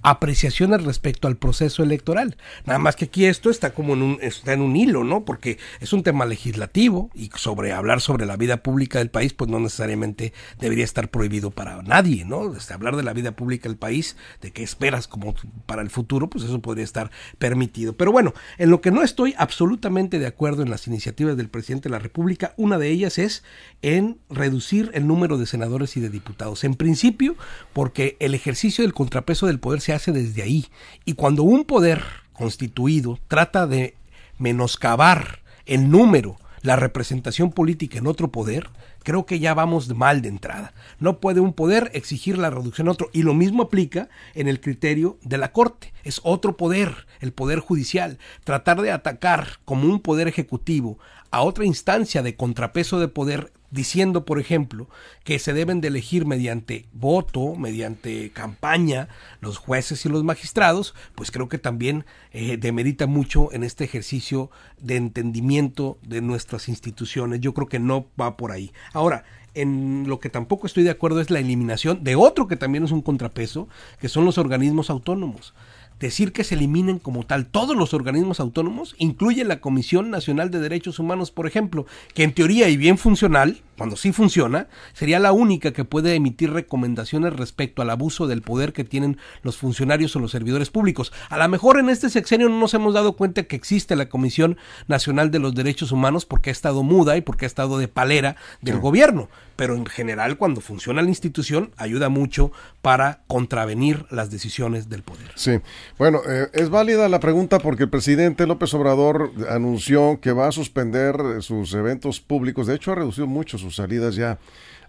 apreciaciones 0.10 0.84
respecto 0.84 1.28
al 1.28 1.38
proceso 1.38 1.84
electoral. 1.84 2.38
Nada 2.66 2.80
más 2.80 2.96
que 2.96 3.06
aquí 3.06 3.26
esto 3.26 3.50
está 3.50 3.74
como 3.74 3.94
en 3.94 4.02
un, 4.02 4.20
está 4.22 4.54
en 4.54 4.62
un 4.62 4.76
hilo, 4.76 5.04
¿no? 5.04 5.26
Porque 5.26 5.58
es 5.80 5.94
un 5.94 6.04
tema 6.04 6.26
legislativo 6.26 7.10
y 7.14 7.30
sobre 7.36 7.74
hablar 7.74 8.02
sobre 8.02 8.26
la 8.26 8.38
vida 8.38 8.58
pública 8.58 9.00
del 9.00 9.10
país, 9.10 9.34
pues 9.34 9.50
no 9.50 9.60
necesariamente 9.60 10.34
debería 10.60 10.86
estar 10.86 11.10
prohibido 11.10 11.52
para 11.52 11.82
nadie, 11.84 12.26
¿no? 12.26 12.56
Este, 12.56 12.74
hablar 12.74 12.96
de 12.96 13.04
la 13.04 13.14
vida 13.14 13.32
pública 13.32 13.70
del 13.70 13.78
país, 13.78 14.16
de 14.42 14.52
qué 14.52 14.64
esperas 14.64 15.08
como 15.08 15.36
para 15.66 15.82
el 15.82 15.90
futuro, 15.90 16.30
pues 16.30 16.44
eso 16.46 16.62
podría 16.62 16.84
estar 16.84 17.12
permitido. 17.38 17.98
Pero 17.98 18.12
bueno, 18.12 18.34
en 18.58 18.70
lo 18.70 18.82
que 18.82 18.92
no 18.92 19.04
estoy 19.04 19.34
absolutamente 19.38 20.20
de 20.20 20.28
acuerdo 20.28 20.64
en 20.64 20.70
las 20.70 20.88
iniciativas 20.88 21.38
del 21.38 21.50
presidente 21.50 21.90
de 21.90 21.94
la 21.94 22.00
República, 22.00 22.54
una 22.58 22.78
de 22.78 22.90
ellas 22.90 23.18
es 23.18 23.44
en 23.82 24.20
reducir 24.30 24.92
el 24.94 25.08
número 25.08 25.38
de 25.38 25.46
senadores 25.46 25.98
y 25.98 26.02
de 26.02 26.10
diputados. 26.10 26.64
En 26.64 26.76
principio, 26.76 27.36
porque 27.74 28.18
el 28.20 28.34
ejercicio 28.34 28.84
del 28.84 28.94
contrapeso 28.94 29.48
del 29.48 29.60
poder 29.60 29.82
se 29.82 29.97
hace 29.98 30.12
desde 30.12 30.44
ahí. 30.44 30.68
Y 31.06 31.14
cuando 31.14 31.44
un 31.44 31.66
poder 31.66 32.04
constituido 32.34 33.20
trata 33.28 33.68
de 33.68 33.96
menoscabar 34.38 35.40
el 35.66 35.90
número, 35.90 36.38
la 36.62 36.76
representación 36.76 37.52
política 37.52 37.98
en 37.98 38.08
otro 38.08 38.32
poder, 38.32 38.70
creo 39.04 39.26
que 39.26 39.40
ya 39.40 39.54
vamos 39.54 39.94
mal 39.96 40.22
de 40.22 40.30
entrada. 40.30 40.74
No 41.00 41.20
puede 41.20 41.40
un 41.40 41.54
poder 41.54 41.92
exigir 41.94 42.38
la 42.38 42.50
reducción 42.50 42.88
a 42.88 42.92
otro. 42.92 43.10
Y 43.14 43.24
lo 43.24 43.34
mismo 43.34 43.64
aplica 43.64 44.10
en 44.36 44.48
el 44.48 44.60
criterio 44.60 45.18
de 45.22 45.38
la 45.38 45.52
Corte. 45.52 45.94
Es 46.04 46.20
otro 46.24 46.58
poder, 46.58 47.08
el 47.20 47.32
poder 47.32 47.60
judicial. 47.60 48.18
Tratar 48.44 48.82
de 48.82 48.92
atacar 48.92 49.60
como 49.66 49.88
un 49.88 50.02
poder 50.02 50.28
ejecutivo 50.28 51.00
a 51.32 51.42
otra 51.42 51.66
instancia 51.66 52.22
de 52.22 52.36
contrapeso 52.36 53.00
de 53.00 53.08
poder 53.08 53.52
diciendo, 53.70 54.26
por 54.26 54.40
ejemplo, 54.40 54.88
que 55.24 55.40
se 55.40 55.54
deben 55.54 55.82
de 55.82 55.90
elegir 55.90 56.26
mediante 56.26 56.86
voto, 56.94 57.56
mediante 57.56 58.32
campaña, 58.32 59.10
los 59.42 59.58
jueces 59.58 60.06
y 60.06 60.10
los 60.10 60.24
magistrados, 60.24 60.96
pues 61.16 61.32
creo 61.32 61.50
que 61.50 61.58
también 61.58 62.06
eh, 62.32 62.58
demerita 62.58 63.08
mucho 63.08 63.52
en 63.52 63.64
este 63.64 63.84
ejercicio 63.84 64.50
de 64.80 64.96
entendimiento 64.96 65.98
de 66.02 66.22
nuestras 66.22 66.70
instituciones. 66.70 67.42
Yo 67.42 67.54
creo 67.54 67.68
que 67.68 67.80
no 67.80 68.08
va 68.20 68.38
por 68.38 68.52
ahí. 68.52 68.72
Ahora, 68.94 69.26
en 69.54 70.06
lo 70.08 70.20
que 70.20 70.30
tampoco 70.30 70.68
estoy 70.68 70.84
de 70.84 70.92
acuerdo 70.92 71.20
es 71.20 71.32
la 71.32 71.40
eliminación 71.40 72.04
de 72.04 72.16
otro 72.16 72.48
que 72.48 72.58
también 72.58 72.84
es 72.84 72.92
un 72.92 73.02
contrapeso, 73.02 73.68
que 74.00 74.08
son 74.08 74.24
los 74.24 74.38
organismos 74.38 74.90
autónomos 74.90 75.54
decir 76.00 76.32
que 76.32 76.44
se 76.44 76.56
eliminen 76.56 77.00
como 77.00 77.26
tal 77.26 77.48
todos 77.48 77.76
los 77.76 77.94
organismos 77.94 78.40
autónomos, 78.40 78.96
incluye 78.98 79.44
la 79.44 79.60
Comisión 79.60 80.10
Nacional 80.10 80.52
de 80.52 80.60
Derechos 80.60 81.00
Humanos, 81.00 81.32
por 81.32 81.48
ejemplo, 81.48 81.86
que 82.14 82.24
en 82.24 82.34
teoría 82.34 82.70
y 82.70 82.78
bien 82.78 82.98
funcional, 82.98 83.62
cuando 83.78 83.96
sí 83.96 84.12
funciona, 84.12 84.68
sería 84.94 85.20
la 85.20 85.32
única 85.32 85.72
que 85.72 85.86
puede 85.86 86.16
emitir 86.16 86.52
recomendaciones 86.52 87.34
respecto 87.34 87.82
al 87.82 87.90
abuso 87.90 88.28
del 88.28 88.42
poder 88.42 88.74
que 88.74 88.84
tienen 88.84 89.18
los 89.44 89.58
funcionarios 89.58 90.16
o 90.16 90.20
los 90.20 90.32
servidores 90.32 90.70
públicos. 90.70 91.14
A 91.30 91.38
lo 91.38 91.48
mejor 91.48 91.80
en 91.80 91.90
este 91.90 92.10
sexenio 92.10 92.50
no 92.50 92.60
nos 92.60 92.74
hemos 92.74 92.94
dado 92.94 93.14
cuenta 93.14 93.44
que 93.44 93.56
existe 93.56 93.96
la 93.96 94.10
Comisión 94.10 94.58
Nacional 94.88 95.32
de 95.32 95.40
los 95.40 95.54
Derechos 95.54 95.92
Humanos 95.92 96.26
porque 96.26 96.50
ha 96.50 96.52
estado 96.52 96.84
muda 96.84 97.18
y 97.18 97.22
porque 97.22 97.46
ha 97.46 97.48
estado 97.48 97.78
de 97.78 97.88
palera 97.88 98.36
del 98.62 98.80
gobierno, 98.80 99.30
pero 99.56 99.76
en 99.76 99.86
general 99.86 100.38
cuando 100.38 100.62
funciona 100.62 101.02
la 101.02 101.10
institución 101.10 101.72
ayuda 101.78 102.10
mucho 102.10 102.52
para 102.82 103.22
contravenir 103.28 104.06
las 104.10 104.30
decisiones 104.30 104.90
del 104.90 105.04
poder. 105.04 105.32
Sí, 105.36 105.60
bueno, 105.98 106.22
eh, 106.28 106.48
es 106.54 106.70
válida 106.70 107.10
la 107.10 107.20
pregunta 107.20 107.60
porque 107.60 107.84
el 107.84 107.90
presidente 107.90 108.48
López 108.48 108.74
Obrador 108.74 109.32
anunció 109.50 110.20
que 110.22 110.32
va 110.32 110.48
a 110.48 110.52
suspender 110.52 111.42
sus 111.42 111.74
eventos 111.74 112.20
públicos, 112.20 112.68
de 112.68 112.76
hecho 112.76 112.92
ha 112.92 112.96
reducido 112.96 113.28
mucho 113.28 113.58
sus 113.58 113.76
salidas 113.76 114.16
ya 114.16 114.38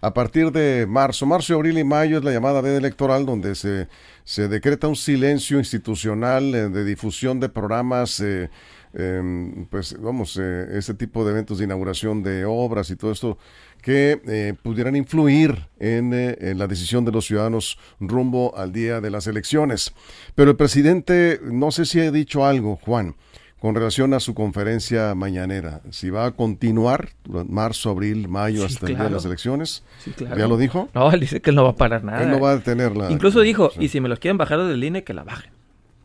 a 0.01 0.13
partir 0.13 0.51
de 0.51 0.85
marzo. 0.87 1.25
Marzo, 1.25 1.55
abril 1.55 1.77
y 1.77 1.83
mayo 1.83 2.17
es 2.17 2.23
la 2.23 2.31
llamada 2.31 2.61
veda 2.61 2.77
electoral 2.77 3.25
donde 3.25 3.55
se, 3.55 3.87
se 4.23 4.47
decreta 4.47 4.87
un 4.87 4.95
silencio 4.95 5.57
institucional 5.57 6.53
eh, 6.55 6.69
de 6.69 6.85
difusión 6.85 7.39
de 7.39 7.49
programas, 7.49 8.19
eh, 8.19 8.49
em, 8.93 9.65
pues 9.65 9.99
vamos, 9.99 10.37
eh, 10.41 10.67
ese 10.73 10.93
tipo 10.93 11.25
de 11.25 11.31
eventos 11.31 11.57
de 11.57 11.65
inauguración 11.65 12.23
de 12.23 12.45
obras 12.45 12.89
y 12.89 12.95
todo 12.95 13.11
esto 13.11 13.37
que 13.81 14.55
pudieran 14.61 14.95
influir 14.95 15.67
en, 15.79 16.13
en, 16.13 16.57
la 16.57 16.67
decisión 16.67 17.05
de 17.05 17.11
los 17.11 17.25
ciudadanos 17.25 17.77
rumbo 17.99 18.55
al 18.57 18.71
día 18.71 19.01
de 19.01 19.09
las 19.09 19.27
elecciones. 19.27 19.93
Pero 20.35 20.51
el 20.51 20.57
presidente, 20.57 21.39
no 21.43 21.71
sé 21.71 21.85
si 21.85 21.99
ha 21.99 22.11
dicho 22.11 22.45
algo, 22.45 22.77
Juan 22.77 23.15
con 23.59 23.75
relación 23.75 24.13
a 24.13 24.19
su 24.19 24.33
conferencia 24.33 25.13
mañanera. 25.15 25.81
Si 25.89 26.09
va 26.09 26.25
a 26.25 26.31
continuar 26.31 27.09
marzo, 27.47 27.89
abril, 27.89 28.27
mayo, 28.29 28.65
hasta 28.65 28.87
el 28.87 28.95
día 28.95 29.03
de 29.03 29.09
las 29.09 29.25
elecciones. 29.25 29.83
¿Ya 30.17 30.47
lo 30.47 30.57
dijo? 30.57 30.89
No, 30.93 31.11
él 31.11 31.19
dice 31.19 31.41
que 31.41 31.49
él 31.49 31.55
no 31.57 31.63
va 31.63 31.71
a 31.71 31.75
parar 31.75 32.03
nada. 32.03 32.23
Él 32.23 32.31
no 32.31 32.39
va 32.39 32.51
a 32.51 32.55
detenerla. 32.55 33.11
Incluso 33.11 33.41
dijo, 33.41 33.71
y 33.77 33.89
si 33.89 33.99
me 33.99 34.07
los 34.07 34.19
quieren 34.19 34.37
bajar 34.37 34.63
del 34.63 34.83
INE, 34.83 35.03
que 35.03 35.13
la 35.13 35.23
bajen. 35.23 35.51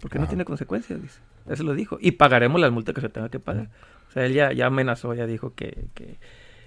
Porque 0.01 0.19
no 0.19 0.27
tiene 0.27 0.45
consecuencias, 0.45 1.01
dice. 1.01 1.21
Eso 1.49 1.63
lo 1.63 1.75
dijo. 1.75 1.97
Y 2.01 2.13
pagaremos 2.13 2.61
las 2.61 2.73
multas 2.73 2.95
que 2.95 3.01
se 3.01 3.09
tenga 3.09 3.29
que 3.29 3.39
pagar. 3.39 3.71
O 4.09 4.13
sea, 4.13 4.27
él 4.27 4.35
ya, 4.35 4.53
ya 4.53 4.67
amenazó, 4.67 5.15
ya 5.15 5.27
dijo 5.27 5.55
que, 5.55 5.87
que 5.95 6.19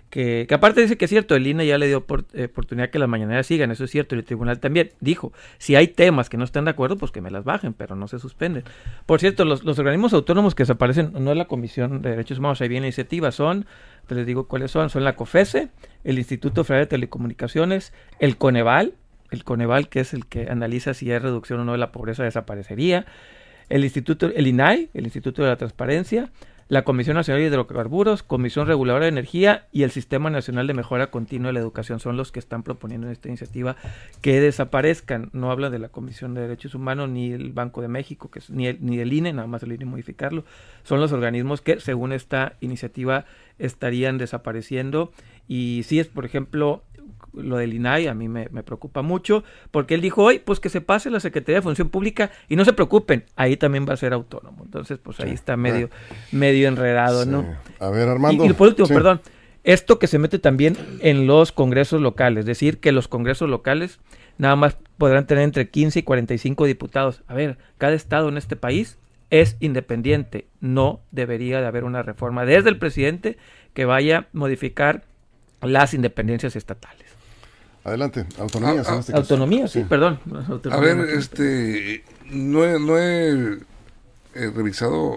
que, 0.10 0.48
aparte 0.52 0.82
dice 0.82 0.98
que 0.98 1.06
es 1.06 1.10
cierto, 1.10 1.36
el 1.36 1.46
INE 1.46 1.66
ya 1.68 1.78
le 1.78 1.88
dio 1.88 2.06
eh, 2.34 2.46
oportunidad 2.46 2.90
que 2.90 2.98
las 2.98 3.10
mañaneras 3.10 3.46
sigan, 3.46 3.72
eso 3.72 3.84
es 3.84 3.92
cierto, 3.92 4.16
y 4.16 4.20
el 4.20 4.24
tribunal 4.24 4.60
también 4.60 4.92
dijo, 5.02 5.34
si 5.58 5.76
hay 5.76 5.90
temas 5.90 6.30
que 6.30 6.38
no 6.38 6.46
están 6.46 6.66
de 6.66 6.72
acuerdo, 6.72 6.98
pues 6.98 7.12
que 7.12 7.20
me 7.20 7.30
las 7.30 7.44
bajen, 7.44 7.74
pero 7.74 7.96
no 7.96 8.08
se 8.08 8.18
suspenden. 8.18 8.64
Por 9.06 9.20
cierto, 9.20 9.44
los, 9.44 9.66
organismos 9.66 10.14
autónomos 10.14 10.56
que 10.56 10.64
desaparecen, 10.64 11.12
no 11.14 11.32
es 11.32 11.38
la 11.38 11.46
Comisión 11.46 12.02
de 12.02 12.12
Derechos 12.12 12.40
Humanos, 12.40 12.62
ahí 12.62 12.70
viene 12.70 12.88
iniciativa, 12.88 13.32
son, 13.32 13.66
les 14.08 14.26
digo 14.26 14.48
cuáles 14.48 14.72
son, 14.72 14.90
son 14.90 15.04
la 15.04 15.16
COFESE, 15.16 15.70
el 16.06 16.18
Instituto 16.18 16.64
Federal 16.64 16.86
de 16.86 16.90
Telecomunicaciones, 16.90 17.94
el 18.20 18.38
Coneval, 18.38 18.94
el 19.32 19.44
Coneval, 19.44 19.90
que 19.90 20.00
es 20.00 20.14
el 20.14 20.26
que 20.26 20.50
analiza 20.50 20.94
si 20.94 21.12
hay 21.12 21.20
reducción 21.20 21.60
o 21.60 21.66
no 21.66 21.74
de 21.74 21.80
la 21.80 21.92
pobreza, 21.92 22.24
desaparecería. 22.24 23.06
El 23.68 23.84
Instituto, 23.84 24.28
el 24.34 24.48
INAI, 24.48 24.90
el 24.94 25.04
Instituto 25.04 25.44
de 25.44 25.50
la 25.50 25.58
Transparencia, 25.58 26.30
la 26.70 26.84
Comisión 26.84 27.16
Nacional 27.16 27.42
de 27.42 27.48
Hidrocarburos, 27.48 28.24
Comisión 28.24 28.68
Reguladora 28.68 29.06
de 29.06 29.10
Energía 29.10 29.68
y 29.72 29.84
el 29.84 29.92
Sistema 29.92 30.30
Nacional 30.30 30.68
de 30.68 30.74
Mejora 30.74 31.12
Continua 31.12 31.48
de 31.48 31.54
la 31.54 31.60
Educación 31.60 32.02
son 32.02 32.18
los 32.18 32.34
que 32.34 32.40
están 32.40 32.64
proponiendo 32.64 33.08
en 33.08 33.14
esta 33.14 33.30
iniciativa 33.30 33.78
que 34.22 34.42
desaparezcan. 34.42 35.30
No 35.32 35.50
habla 35.50 35.70
de 35.70 35.80
la 35.80 35.88
Comisión 35.88 36.34
de 36.34 36.42
Derechos 36.42 36.76
Humanos 36.76 37.08
ni 37.10 37.32
el 37.32 37.54
Banco 37.54 37.82
de 37.82 37.88
México, 37.88 38.30
que 38.30 38.40
es, 38.40 38.50
ni, 38.50 38.68
el, 38.68 38.80
ni 38.82 38.98
del 38.98 39.14
INE, 39.14 39.32
nada 39.32 39.48
más 39.48 39.64
el 39.64 39.72
INE 39.72 39.86
modificarlo. 39.86 40.44
Son 40.84 41.00
los 41.00 41.14
organismos 41.14 41.62
que, 41.62 41.80
según 41.80 42.12
esta 42.12 42.58
iniciativa, 42.60 43.24
estarían 43.60 44.18
desapareciendo. 44.18 45.14
Y 45.48 45.84
si 45.86 46.02
es, 46.02 46.08
por 46.08 46.26
ejemplo, 46.26 46.84
lo 47.42 47.58
del 47.58 47.74
INAI 47.74 48.08
a 48.08 48.14
mí 48.14 48.28
me, 48.28 48.48
preocupa 48.64 49.02
mucho, 49.02 49.44
porque 49.72 49.96
él 49.96 50.02
dijo 50.02 50.24
hoy, 50.24 50.40
pues 50.40 50.60
que 50.60 50.70
se 50.70 50.82
pase 50.82 51.10
la 51.10 51.20
Secretaría 51.20 51.58
de 51.58 51.62
Función 51.62 51.90
Pública 51.90 52.32
y 52.48 52.56
no 52.56 52.66
se 52.66 52.74
preocupen, 52.74 53.26
ahí 53.36 53.58
también 53.58 53.88
va 53.88 53.94
a 53.94 53.98
ser 53.98 54.14
autónomo. 54.14 54.64
Entonces, 54.64 55.00
pues 55.02 55.20
ahí 55.20 55.32
está 55.32 55.58
medio, 55.58 55.90
medio 56.32 56.68
enredado, 56.68 57.26
¿no? 57.26 57.46
A 57.80 57.90
ver, 57.90 58.08
Armando. 58.08 58.46
Y, 58.46 58.54
por 58.54 58.70
último, 58.70 58.88
perdón, 58.88 59.22
esto 59.64 60.00
que 60.00 60.08
se 60.08 60.20
mete 60.20 60.40
también 60.40 60.78
en 61.02 61.28
los 61.28 61.52
congresos 61.52 62.02
locales, 62.02 62.42
es 62.42 62.46
decir, 62.46 62.80
que 62.80 62.92
los 62.92 63.08
congresos 63.08 63.50
locales 63.50 64.00
nada 64.38 64.56
más 64.56 64.78
podrán 64.98 65.28
tener 65.28 65.44
entre 65.44 65.70
15 65.70 66.00
y 66.00 66.04
45 66.04 66.66
diputados. 66.66 67.24
A 67.28 67.34
ver, 67.34 67.58
cada 67.78 67.94
estado 67.94 68.30
en 68.30 68.38
este 68.38 68.56
país 68.56 68.98
es 69.30 69.58
independiente, 69.60 70.48
no 70.62 71.02
debería 71.12 71.60
de 71.60 71.68
haber 71.68 71.84
una 71.84 72.02
reforma 72.02 72.46
desde 72.46 72.70
el 72.70 72.78
presidente 72.78 73.38
que 73.74 73.86
vaya 73.86 74.18
a 74.18 74.28
modificar 74.34 75.04
las 75.62 75.94
independencias 75.94 76.56
estatales. 76.56 77.07
Adelante, 77.88 78.26
autonomía. 78.38 78.84
Ah, 78.86 78.98
este 79.00 79.16
autonomía, 79.16 79.66
sí, 79.70 79.86
perdón. 79.86 80.20
a 80.70 80.78
ver, 80.78 81.00
este, 81.12 82.04
no 82.30 82.66
he, 82.66 82.78
no 82.78 82.98
he, 82.98 83.60
revisado 84.34 85.16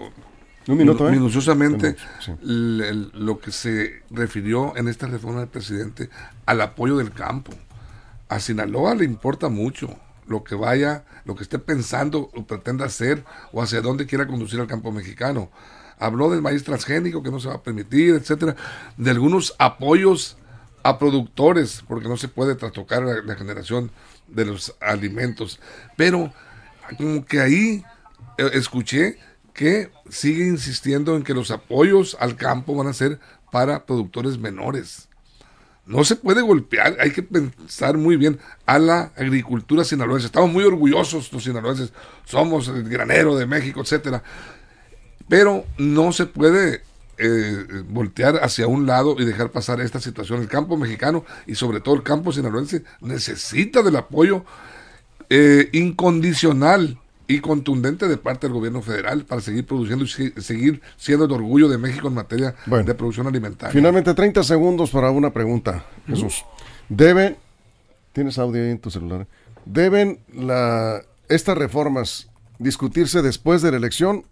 Un 0.69 0.79
minuto, 0.79 1.09
¿eh? 1.09 1.11
minuciosamente 1.11 1.97
lo 2.43 3.41
que 3.41 3.51
se 3.51 4.05
refirió 4.09 4.77
en 4.77 4.87
esta 4.87 5.09
reforma 5.09 5.41
del 5.41 5.49
presidente 5.49 6.11
al 6.47 6.61
apoyo 6.61 6.97
del 6.97 7.11
campo. 7.11 7.53
A 8.29 8.39
Sinaloa 8.39 8.95
le 8.95 9.05
importa 9.05 9.49
mucho 9.49 9.99
lo 10.29 10.45
que 10.45 10.55
vaya, 10.55 11.03
lo 11.25 11.35
que 11.35 11.43
esté 11.43 11.59
pensando 11.59 12.31
o 12.33 12.45
pretenda 12.45 12.85
hacer 12.85 13.25
o 13.53 13.63
hacia 13.63 13.81
dónde 13.81 14.07
quiera 14.07 14.29
conducir 14.29 14.61
al 14.61 14.69
campo 14.69 14.93
mexicano. 14.93 15.51
Habló 15.99 16.31
del 16.31 16.41
maíz 16.41 16.63
transgénico 16.63 17.21
que 17.21 17.33
no 17.33 17.41
se 17.41 17.49
va 17.49 17.57
a 17.57 17.63
permitir, 17.65 18.15
etcétera, 18.15 18.55
de 18.97 19.11
algunos 19.11 19.57
apoyos 19.59 20.37
a 20.83 20.99
productores, 20.99 21.83
porque 21.87 22.09
no 22.09 22.16
se 22.16 22.29
puede 22.29 22.55
trastocar 22.55 23.03
la, 23.03 23.35
generación 23.35 23.90
de 24.29 24.47
los 24.47 24.75
alimentos. 24.81 25.61
Pero 25.97 26.33
como 26.97 27.25
que 27.25 27.40
ahí 27.40 27.85
eh, 28.38 28.51
escuché 28.55 29.19
que 29.53 29.90
sigue 30.09 30.47
insistiendo 30.47 31.16
en 31.16 31.23
que 31.23 31.35
los 31.35 31.51
apoyos 31.51 32.16
al 32.21 32.37
campo 32.37 32.75
van 32.75 32.87
a 32.87 32.93
ser 32.93 33.21
para 33.51 33.85
productores 33.85 34.38
menores. 34.38 35.09
No 35.87 36.05
se 36.05 36.14
puede 36.14 36.40
golpear, 36.40 36.97
hay 37.01 37.11
que 37.11 37.23
pensar 37.23 37.97
muy 37.97 38.16
bien 38.16 38.38
a 38.64 38.79
la 38.79 39.12
agricultura 39.16 39.83
sinaloense. 39.83 40.27
Estamos 40.27 40.53
muy 40.53 40.62
orgullosos 40.64 41.33
los 41.33 41.43
sinaloenses, 41.43 41.93
somos 42.25 42.69
el 42.69 42.88
granero 42.88 43.37
de 43.37 43.47
México, 43.47 43.81
etcétera. 43.81 44.23
Pero 45.29 45.64
no 45.79 46.12
se 46.12 46.27
puede 46.27 46.83
eh, 47.21 47.85
voltear 47.89 48.37
hacia 48.43 48.67
un 48.67 48.87
lado 48.87 49.17
y 49.19 49.25
dejar 49.25 49.51
pasar 49.51 49.81
esta 49.81 50.01
situación. 50.01 50.41
El 50.41 50.49
campo 50.49 50.77
mexicano 50.77 51.25
y 51.47 51.55
sobre 51.55 51.81
todo 51.81 51.95
el 51.95 52.03
campo 52.03 52.33
sinaloense 52.33 52.83
necesita 53.01 53.83
del 53.83 53.97
apoyo 53.97 54.45
eh, 55.29 55.69
incondicional 55.73 56.99
y 57.29 57.41
contundente 57.41 58.09
de 58.09 58.17
parte 58.17 58.47
del 58.47 58.55
gobierno 58.55 58.83
federal 58.83 59.25
para 59.25 59.41
seguir 59.41 59.65
produciendo 59.65 60.05
y 60.05 60.09
seguir 60.09 60.81
siendo 60.97 61.27
el 61.27 61.33
orgullo 61.33 61.69
de 61.69 61.79
México 61.79 62.09
en 62.09 62.15
materia 62.15 62.57
de 62.67 62.95
producción 62.95 63.29
alimentaria. 63.29 63.73
Finalmente, 63.73 64.13
30 64.15 64.43
segundos 64.43 64.91
para 64.91 65.11
una 65.13 65.31
pregunta, 65.31 65.85
Jesús. 66.09 66.45
¿Deben, 66.89 67.37
tienes 68.13 68.37
audio 68.39 68.65
ahí 68.65 68.71
en 68.71 68.81
tu 68.81 68.91
celular, 68.91 69.29
deben 69.65 70.19
la, 70.35 71.03
estas 71.29 71.57
reformas 71.57 72.29
discutirse 72.59 73.23
después 73.23 73.63
de 73.63 73.71
la 73.71 73.77
elección 73.77 74.25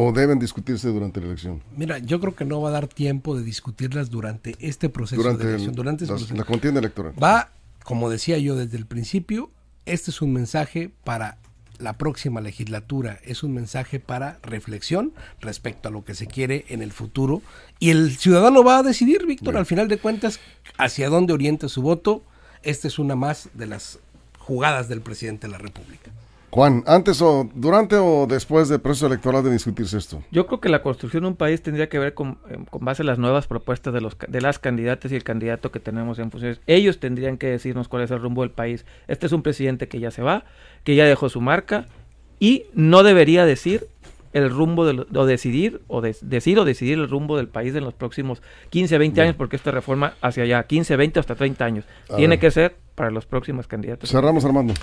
o 0.00 0.12
deben 0.12 0.38
discutirse 0.38 0.88
durante 0.88 1.20
la 1.20 1.26
elección? 1.26 1.60
Mira, 1.76 1.98
yo 1.98 2.20
creo 2.20 2.36
que 2.36 2.44
no 2.44 2.60
va 2.60 2.68
a 2.68 2.72
dar 2.72 2.86
tiempo 2.86 3.36
de 3.36 3.42
discutirlas 3.42 4.10
durante 4.10 4.54
este 4.60 4.88
proceso 4.88 5.20
durante 5.20 5.44
de 5.44 5.54
elección, 5.54 5.74
durante 5.74 6.06
la 6.06 6.44
contienda 6.44 6.78
electoral. 6.78 7.12
Va, 7.20 7.50
como 7.82 8.08
decía 8.08 8.38
yo 8.38 8.54
desde 8.54 8.76
el 8.76 8.86
principio, 8.86 9.50
este 9.86 10.12
es 10.12 10.22
un 10.22 10.32
mensaje 10.32 10.92
para 11.02 11.38
la 11.78 11.98
próxima 11.98 12.40
legislatura, 12.40 13.18
es 13.24 13.42
un 13.42 13.54
mensaje 13.54 13.98
para 13.98 14.38
reflexión 14.42 15.12
respecto 15.40 15.88
a 15.88 15.90
lo 15.92 16.04
que 16.04 16.14
se 16.14 16.28
quiere 16.28 16.64
en 16.68 16.80
el 16.80 16.92
futuro 16.92 17.42
y 17.80 17.90
el 17.90 18.16
ciudadano 18.16 18.62
va 18.62 18.78
a 18.78 18.82
decidir, 18.84 19.26
Víctor, 19.26 19.56
al 19.56 19.66
final 19.66 19.88
de 19.88 19.98
cuentas, 19.98 20.38
hacia 20.76 21.08
dónde 21.08 21.32
orienta 21.32 21.68
su 21.68 21.82
voto. 21.82 22.22
Esta 22.62 22.86
es 22.86 23.00
una 23.00 23.16
más 23.16 23.48
de 23.54 23.66
las 23.66 23.98
jugadas 24.38 24.88
del 24.88 25.00
presidente 25.00 25.48
de 25.48 25.52
la 25.52 25.58
República. 25.58 26.12
Juan, 26.50 26.82
¿antes 26.86 27.20
o 27.20 27.48
durante 27.54 27.96
o 27.96 28.26
después 28.26 28.68
del 28.68 28.80
proceso 28.80 29.06
electoral 29.06 29.44
de 29.44 29.50
discutirse 29.50 29.98
esto? 29.98 30.22
Yo 30.30 30.46
creo 30.46 30.60
que 30.60 30.70
la 30.70 30.80
construcción 30.82 31.24
de 31.24 31.28
un 31.28 31.36
país 31.36 31.62
tendría 31.62 31.88
que 31.88 31.98
ver 31.98 32.14
con, 32.14 32.38
eh, 32.48 32.58
con 32.70 32.84
base 32.84 33.02
a 33.02 33.04
las 33.04 33.18
nuevas 33.18 33.46
propuestas 33.46 33.92
de, 33.92 34.00
los, 34.00 34.16
de 34.26 34.40
las 34.40 34.58
candidatas 34.58 35.12
y 35.12 35.16
el 35.16 35.24
candidato 35.24 35.70
que 35.70 35.78
tenemos 35.78 36.18
en 36.18 36.30
funciones. 36.30 36.60
Ellos 36.66 37.00
tendrían 37.00 37.36
que 37.36 37.48
decirnos 37.48 37.88
cuál 37.88 38.02
es 38.02 38.10
el 38.10 38.20
rumbo 38.20 38.42
del 38.42 38.50
país. 38.50 38.86
Este 39.08 39.26
es 39.26 39.32
un 39.32 39.42
presidente 39.42 39.88
que 39.88 40.00
ya 40.00 40.10
se 40.10 40.22
va, 40.22 40.44
que 40.84 40.94
ya 40.94 41.04
dejó 41.04 41.28
su 41.28 41.42
marca 41.42 41.86
y 42.40 42.64
no 42.72 43.02
debería 43.02 43.44
decir 43.44 43.86
el 44.32 44.50
rumbo 44.50 44.86
de, 44.86 45.06
o 45.14 45.26
decidir 45.26 45.80
o 45.86 46.00
decir 46.00 46.58
o 46.58 46.64
decidir 46.64 46.98
el 46.98 47.08
rumbo 47.08 47.36
del 47.36 47.48
país 47.48 47.74
en 47.74 47.84
los 47.84 47.94
próximos 47.94 48.42
15, 48.70 48.98
20 48.98 49.20
años 49.20 49.36
porque 49.36 49.56
esta 49.56 49.70
reforma 49.70 50.14
hacia 50.20 50.44
allá, 50.44 50.62
15, 50.62 50.96
20 50.96 51.20
hasta 51.20 51.34
30 51.34 51.64
años, 51.64 51.84
tiene 52.16 52.38
que 52.38 52.50
ser 52.50 52.76
para 52.94 53.10
los 53.10 53.26
próximos 53.26 53.66
candidatos. 53.66 54.10
Cerramos 54.10 54.44
Armando. 54.44 54.74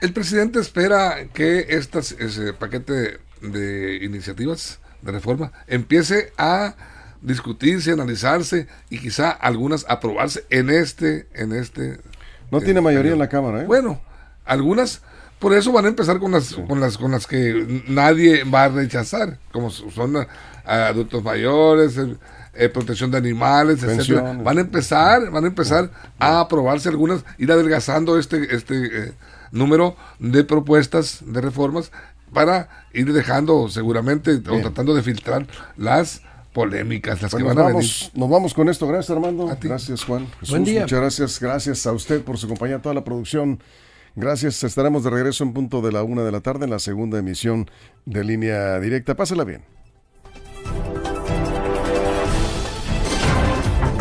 El 0.00 0.12
presidente 0.12 0.60
espera 0.60 1.28
que 1.32 1.66
este 1.70 1.98
ese 1.98 2.52
paquete 2.52 3.18
de 3.40 4.00
iniciativas 4.02 4.80
de 5.02 5.12
reforma 5.12 5.52
empiece 5.66 6.32
a 6.36 6.74
discutirse, 7.22 7.92
analizarse 7.92 8.68
y 8.90 8.98
quizá 8.98 9.30
algunas 9.30 9.86
aprobarse 9.88 10.44
en 10.50 10.70
este, 10.70 11.28
en 11.34 11.52
este. 11.52 11.98
No 12.50 12.60
tiene 12.60 12.80
mayoría 12.80 13.12
en 13.12 13.18
la 13.18 13.28
cámara, 13.28 13.62
¿eh? 13.62 13.66
Bueno, 13.66 14.00
algunas, 14.44 15.02
por 15.38 15.52
eso 15.52 15.72
van 15.72 15.86
a 15.86 15.88
empezar 15.88 16.18
con 16.18 16.32
las, 16.32 16.54
con 16.54 16.80
las, 16.80 16.98
con 16.98 17.10
las 17.10 17.26
que 17.26 17.82
nadie 17.88 18.44
va 18.44 18.64
a 18.64 18.68
rechazar, 18.68 19.38
como 19.50 19.70
son 19.70 20.26
adultos 20.64 21.24
mayores, 21.24 21.98
eh, 22.58 22.68
protección 22.68 23.10
de 23.10 23.18
animales, 23.18 23.82
etcétera. 23.82 24.32
Van 24.42 24.58
a 24.58 24.60
empezar, 24.60 25.30
van 25.30 25.44
a 25.44 25.46
empezar 25.46 25.90
a 26.18 26.40
aprobarse 26.40 26.88
algunas, 26.88 27.24
ir 27.38 27.50
adelgazando 27.50 28.18
este, 28.18 28.54
este 28.54 29.08
eh, 29.08 29.12
número 29.50 29.96
de 30.18 30.44
propuestas 30.44 31.20
de 31.24 31.40
reformas 31.40 31.90
para 32.32 32.68
ir 32.92 33.12
dejando 33.12 33.68
seguramente 33.68 34.42
o 34.48 34.60
tratando 34.60 34.94
de 34.94 35.02
filtrar 35.02 35.46
las 35.76 36.22
polémicas, 36.52 37.20
las 37.20 37.30
pues 37.30 37.42
que 37.42 37.48
van 37.48 37.58
a 37.58 37.62
vamos, 37.62 38.10
Nos 38.14 38.30
vamos 38.30 38.54
con 38.54 38.68
esto. 38.68 38.86
Gracias, 38.86 39.10
Armando. 39.10 39.54
Gracias, 39.60 40.04
Juan. 40.04 40.26
Buen 40.48 40.64
día. 40.64 40.82
Muchas 40.82 41.00
gracias. 41.00 41.40
Gracias 41.40 41.86
a 41.86 41.92
usted 41.92 42.22
por 42.22 42.38
su 42.38 42.48
compañía, 42.48 42.76
a 42.76 42.82
toda 42.82 42.94
la 42.94 43.04
producción. 43.04 43.60
Gracias. 44.14 44.64
Estaremos 44.64 45.04
de 45.04 45.10
regreso 45.10 45.44
en 45.44 45.52
punto 45.52 45.82
de 45.82 45.92
la 45.92 46.02
una 46.02 46.22
de 46.22 46.32
la 46.32 46.40
tarde 46.40 46.64
en 46.64 46.70
la 46.70 46.78
segunda 46.78 47.18
emisión 47.18 47.70
de 48.06 48.24
Línea 48.24 48.80
Directa. 48.80 49.14
Pásela 49.14 49.44
bien. 49.44 49.75